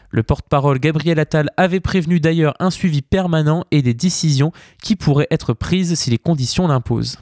Le 0.08 0.22
porte-parole 0.22 0.78
Gabriel 0.78 1.18
Attal 1.18 1.50
avait 1.58 1.80
prévenu 1.80 2.18
d'ailleurs 2.18 2.54
un 2.60 2.70
suivi 2.70 3.02
permanent 3.02 3.64
et 3.70 3.82
des 3.82 3.92
décisions 3.92 4.52
qui 4.82 4.96
pourraient 4.96 5.28
être 5.30 5.52
prises 5.52 5.96
si 5.96 6.08
les 6.08 6.18
conditions 6.18 6.66
l'imposent. 6.66 7.18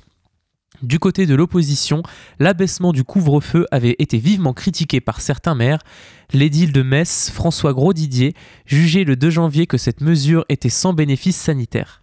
Du 0.80 0.98
côté 0.98 1.26
de 1.26 1.34
l'opposition, 1.34 2.02
l'abaissement 2.40 2.92
du 2.92 3.04
couvre-feu 3.04 3.66
avait 3.70 3.94
été 3.98 4.18
vivement 4.18 4.54
critiqué 4.54 5.00
par 5.00 5.20
certains 5.20 5.54
maires. 5.54 5.80
L'édile 6.32 6.72
de 6.72 6.82
Metz, 6.82 7.30
François 7.30 7.74
Grosdidier, 7.74 8.34
jugeait 8.64 9.04
le 9.04 9.14
2 9.14 9.30
janvier 9.30 9.66
que 9.66 9.76
cette 9.76 10.00
mesure 10.00 10.44
était 10.48 10.70
sans 10.70 10.92
bénéfice 10.92 11.36
sanitaire. 11.36 12.02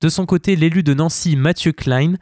De 0.00 0.08
son 0.08 0.26
côté, 0.26 0.56
l'élu 0.56 0.82
de 0.82 0.94
Nancy, 0.94 1.36
Mathieu 1.36 1.72
Klein, 1.72 2.14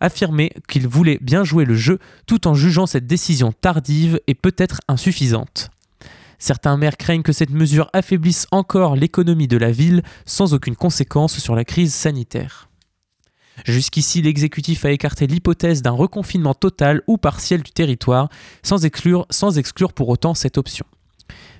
affirmait 0.00 0.52
qu'il 0.68 0.86
voulait 0.86 1.18
bien 1.20 1.44
jouer 1.44 1.64
le 1.64 1.74
jeu 1.74 1.98
tout 2.26 2.46
en 2.46 2.54
jugeant 2.54 2.86
cette 2.86 3.06
décision 3.06 3.52
tardive 3.52 4.20
et 4.26 4.34
peut-être 4.34 4.80
insuffisante. 4.86 5.70
Certains 6.38 6.76
maires 6.76 6.96
craignent 6.96 7.22
que 7.22 7.32
cette 7.32 7.50
mesure 7.50 7.88
affaiblisse 7.92 8.46
encore 8.50 8.96
l'économie 8.96 9.48
de 9.48 9.56
la 9.56 9.72
ville 9.72 10.02
sans 10.26 10.52
aucune 10.52 10.76
conséquence 10.76 11.38
sur 11.38 11.56
la 11.56 11.64
crise 11.64 11.94
sanitaire. 11.94 12.68
Jusqu'ici, 13.64 14.20
l'exécutif 14.20 14.84
a 14.84 14.90
écarté 14.90 15.26
l'hypothèse 15.26 15.82
d'un 15.82 15.92
reconfinement 15.92 16.54
total 16.54 17.02
ou 17.06 17.16
partiel 17.16 17.62
du 17.62 17.70
territoire, 17.70 18.28
sans 18.62 18.84
exclure, 18.84 19.26
pour 19.94 20.08
autant 20.08 20.34
cette 20.34 20.58
option. 20.58 20.84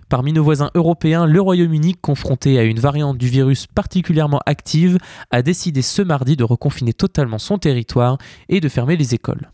Parmi 0.08 0.32
nos 0.32 0.44
voisins 0.44 0.70
européens, 0.74 1.26
le 1.26 1.40
Royaume-Uni, 1.40 1.94
confronté 1.94 2.58
à 2.58 2.64
une 2.64 2.78
variante 2.78 3.16
du 3.16 3.28
virus 3.28 3.66
particulièrement 3.66 4.40
active, 4.44 4.98
a 5.30 5.42
décidé 5.42 5.82
ce 5.82 6.02
mardi 6.02 6.36
de 6.36 6.44
reconfiner 6.44 6.92
totalement 6.92 7.38
son 7.38 7.58
territoire 7.58 8.18
et 8.48 8.60
de 8.60 8.68
fermer 8.68 8.96
les 8.96 9.14
écoles. 9.14 9.50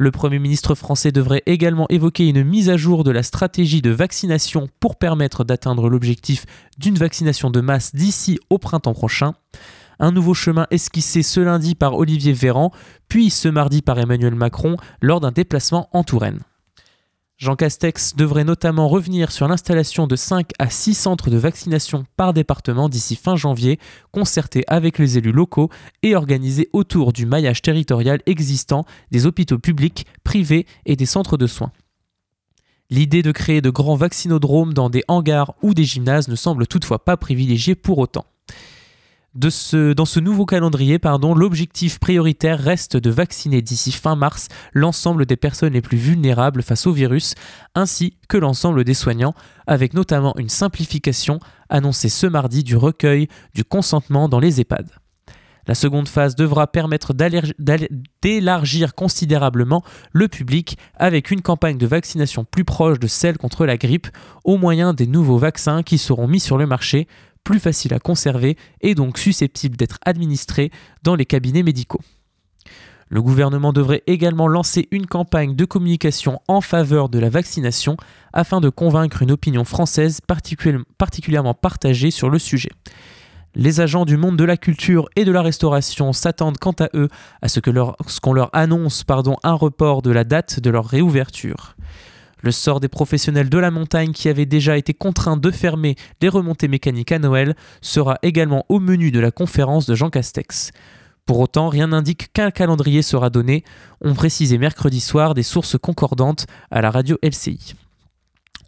Le 0.00 0.12
Premier 0.12 0.38
ministre 0.38 0.76
français 0.76 1.10
devrait 1.10 1.42
également 1.46 1.86
évoquer 1.88 2.28
une 2.28 2.44
mise 2.44 2.70
à 2.70 2.76
jour 2.76 3.02
de 3.02 3.10
la 3.10 3.24
stratégie 3.24 3.82
de 3.82 3.90
vaccination 3.90 4.68
pour 4.78 4.94
permettre 4.94 5.42
d'atteindre 5.42 5.88
l'objectif 5.88 6.46
d'une 6.78 6.94
vaccination 6.94 7.50
de 7.50 7.60
masse 7.60 7.92
d'ici 7.96 8.38
au 8.48 8.58
printemps 8.58 8.94
prochain 8.94 9.34
un 9.98 10.12
nouveau 10.12 10.34
chemin 10.34 10.66
esquissé 10.70 11.22
ce 11.22 11.40
lundi 11.40 11.74
par 11.74 11.94
Olivier 11.94 12.32
Véran, 12.32 12.72
puis 13.08 13.30
ce 13.30 13.48
mardi 13.48 13.82
par 13.82 13.98
Emmanuel 13.98 14.34
Macron 14.34 14.76
lors 15.00 15.20
d'un 15.20 15.32
déplacement 15.32 15.88
en 15.92 16.04
Touraine. 16.04 16.40
Jean 17.38 17.54
Castex 17.54 18.16
devrait 18.16 18.42
notamment 18.42 18.88
revenir 18.88 19.30
sur 19.30 19.46
l'installation 19.46 20.08
de 20.08 20.16
5 20.16 20.50
à 20.58 20.70
6 20.70 20.94
centres 20.94 21.30
de 21.30 21.36
vaccination 21.36 22.04
par 22.16 22.34
département 22.34 22.88
d'ici 22.88 23.14
fin 23.14 23.36
janvier, 23.36 23.78
concertés 24.10 24.64
avec 24.66 24.98
les 24.98 25.18
élus 25.18 25.30
locaux 25.30 25.70
et 26.02 26.16
organisés 26.16 26.68
autour 26.72 27.12
du 27.12 27.26
maillage 27.26 27.62
territorial 27.62 28.20
existant 28.26 28.86
des 29.12 29.24
hôpitaux 29.24 29.60
publics, 29.60 30.04
privés 30.24 30.66
et 30.84 30.96
des 30.96 31.06
centres 31.06 31.36
de 31.36 31.46
soins. 31.46 31.70
L'idée 32.90 33.22
de 33.22 33.30
créer 33.30 33.60
de 33.60 33.70
grands 33.70 33.94
vaccinodromes 33.94 34.74
dans 34.74 34.90
des 34.90 35.04
hangars 35.06 35.54
ou 35.62 35.74
des 35.74 35.84
gymnases 35.84 36.26
ne 36.26 36.34
semble 36.34 36.66
toutefois 36.66 37.04
pas 37.04 37.16
privilégiée 37.16 37.76
pour 37.76 37.98
autant 37.98 38.24
dans 39.38 40.04
ce 40.04 40.18
nouveau 40.18 40.46
calendrier, 40.46 40.98
l'objectif 41.36 42.00
prioritaire 42.00 42.58
reste 42.58 42.96
de 42.96 43.08
vacciner 43.08 43.62
d'ici 43.62 43.92
fin 43.92 44.16
mars 44.16 44.48
l'ensemble 44.72 45.26
des 45.26 45.36
personnes 45.36 45.74
les 45.74 45.80
plus 45.80 45.96
vulnérables 45.96 46.62
face 46.62 46.88
au 46.88 46.92
virus, 46.92 47.34
ainsi 47.76 48.18
que 48.28 48.36
l'ensemble 48.36 48.82
des 48.82 48.94
soignants, 48.94 49.34
avec 49.68 49.94
notamment 49.94 50.36
une 50.38 50.48
simplification 50.48 51.38
annoncée 51.68 52.08
ce 52.08 52.26
mardi 52.26 52.64
du 52.64 52.76
recueil 52.76 53.28
du 53.54 53.62
consentement 53.62 54.28
dans 54.28 54.40
les 54.40 54.60
EHPAD. 54.60 54.90
La 55.68 55.74
seconde 55.74 56.08
phase 56.08 56.34
devra 56.34 56.66
permettre 56.66 57.12
d'élargir 57.12 58.94
considérablement 58.94 59.84
le 60.12 60.26
public 60.26 60.78
avec 60.94 61.30
une 61.30 61.42
campagne 61.42 61.76
de 61.76 61.86
vaccination 61.86 62.44
plus 62.44 62.64
proche 62.64 62.98
de 62.98 63.06
celle 63.06 63.36
contre 63.36 63.66
la 63.66 63.76
grippe 63.76 64.08
au 64.44 64.56
moyen 64.56 64.94
des 64.94 65.06
nouveaux 65.06 65.36
vaccins 65.36 65.82
qui 65.82 65.98
seront 65.98 66.26
mis 66.26 66.40
sur 66.40 66.56
le 66.56 66.66
marché 66.66 67.06
plus 67.48 67.60
facile 67.60 67.94
à 67.94 67.98
conserver 67.98 68.58
et 68.82 68.94
donc 68.94 69.16
susceptible 69.16 69.78
d'être 69.78 69.96
administré 70.04 70.70
dans 71.02 71.14
les 71.14 71.24
cabinets 71.24 71.62
médicaux. 71.62 72.02
Le 73.08 73.22
gouvernement 73.22 73.72
devrait 73.72 74.02
également 74.06 74.48
lancer 74.48 74.86
une 74.90 75.06
campagne 75.06 75.56
de 75.56 75.64
communication 75.64 76.42
en 76.46 76.60
faveur 76.60 77.08
de 77.08 77.18
la 77.18 77.30
vaccination 77.30 77.96
afin 78.34 78.60
de 78.60 78.68
convaincre 78.68 79.22
une 79.22 79.30
opinion 79.30 79.64
française 79.64 80.20
particulièrement 80.98 81.54
partagée 81.54 82.10
sur 82.10 82.28
le 82.28 82.38
sujet. 82.38 82.68
Les 83.54 83.80
agents 83.80 84.04
du 84.04 84.18
monde 84.18 84.36
de 84.36 84.44
la 84.44 84.58
culture 84.58 85.08
et 85.16 85.24
de 85.24 85.32
la 85.32 85.40
restauration 85.40 86.12
s'attendent 86.12 86.58
quant 86.58 86.76
à 86.78 86.90
eux 86.92 87.08
à 87.40 87.48
ce 87.48 87.60
qu'on 87.60 87.72
leur, 87.72 87.96
leur, 88.34 88.50
annonce 88.52 89.04
pardon, 89.04 89.38
un 89.42 89.54
report 89.54 90.02
de 90.02 90.10
la 90.10 90.24
date 90.24 90.60
de 90.60 90.68
leur 90.68 90.84
réouverture. 90.84 91.76
Le 92.42 92.50
sort 92.50 92.80
des 92.80 92.88
professionnels 92.88 93.48
de 93.48 93.58
la 93.58 93.70
montagne 93.70 94.12
qui 94.12 94.28
avaient 94.28 94.46
déjà 94.46 94.76
été 94.76 94.94
contraints 94.94 95.36
de 95.36 95.50
fermer 95.50 95.96
les 96.20 96.28
remontées 96.28 96.68
mécaniques 96.68 97.12
à 97.12 97.18
Noël 97.18 97.54
sera 97.80 98.18
également 98.22 98.64
au 98.68 98.78
menu 98.78 99.10
de 99.10 99.20
la 99.20 99.30
conférence 99.30 99.86
de 99.86 99.94
Jean 99.94 100.10
Castex. 100.10 100.70
Pour 101.26 101.40
autant, 101.40 101.68
rien 101.68 101.88
n'indique 101.88 102.32
qu'un 102.32 102.50
calendrier 102.50 103.02
sera 103.02 103.28
donné, 103.28 103.62
on 104.00 104.14
précisait 104.14 104.56
mercredi 104.56 105.00
soir 105.00 105.34
des 105.34 105.42
sources 105.42 105.76
concordantes 105.76 106.46
à 106.70 106.80
la 106.80 106.90
radio 106.90 107.18
LCI. 107.22 107.74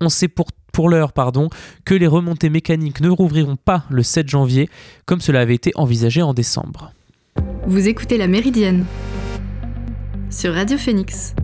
On 0.00 0.08
sait 0.08 0.28
pour, 0.28 0.48
pour 0.72 0.88
l'heure 0.88 1.12
pardon, 1.12 1.48
que 1.84 1.94
les 1.94 2.06
remontées 2.06 2.50
mécaniques 2.50 3.00
ne 3.00 3.08
rouvriront 3.08 3.56
pas 3.56 3.84
le 3.88 4.02
7 4.02 4.28
janvier, 4.28 4.68
comme 5.06 5.20
cela 5.20 5.40
avait 5.40 5.54
été 5.54 5.72
envisagé 5.74 6.20
en 6.22 6.34
décembre. 6.34 6.92
Vous 7.66 7.88
écoutez 7.88 8.18
La 8.18 8.26
Méridienne 8.26 8.84
sur 10.30 10.54
Radio 10.54 10.78
Phoenix. 10.78 11.34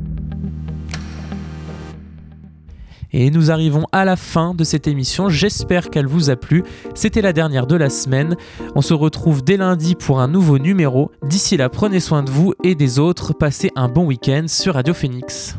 Et 3.13 3.31
nous 3.31 3.51
arrivons 3.51 3.87
à 3.93 4.05
la 4.05 4.17
fin 4.17 4.55
de 4.55 4.65
cette 4.65 4.89
émission. 4.89 5.29
J'espère 5.29 5.91
qu'elle 5.91 6.07
vous 6.07 6.31
a 6.31 6.37
plu. 6.37 6.65
C'était 6.95 7.23
la 7.23 7.33
dernière 7.33 7.67
de 7.67 7.77
la 7.77 7.91
semaine. 7.91 8.37
On 8.75 8.83
se 8.83 8.95
retrouve 8.95 9.45
dès 9.45 9.57
lundi 9.57 9.95
pour 9.95 10.21
un 10.21 10.29
nouveau 10.29 10.59
numéro. 10.59 11.11
D'ici 11.25 11.57
là, 11.57 11.69
prenez 11.69 12.01
soin 12.01 12.23
de 12.23 12.31
vous 12.31 12.55
et 12.65 12.75
des 12.75 12.99
autres. 12.99 13.33
Passez 13.33 13.71
un 13.77 13.89
bon 13.89 14.07
week-end 14.07 14.45
sur 14.49 14.75
Radio 14.75 14.95
Phoenix. 14.95 15.57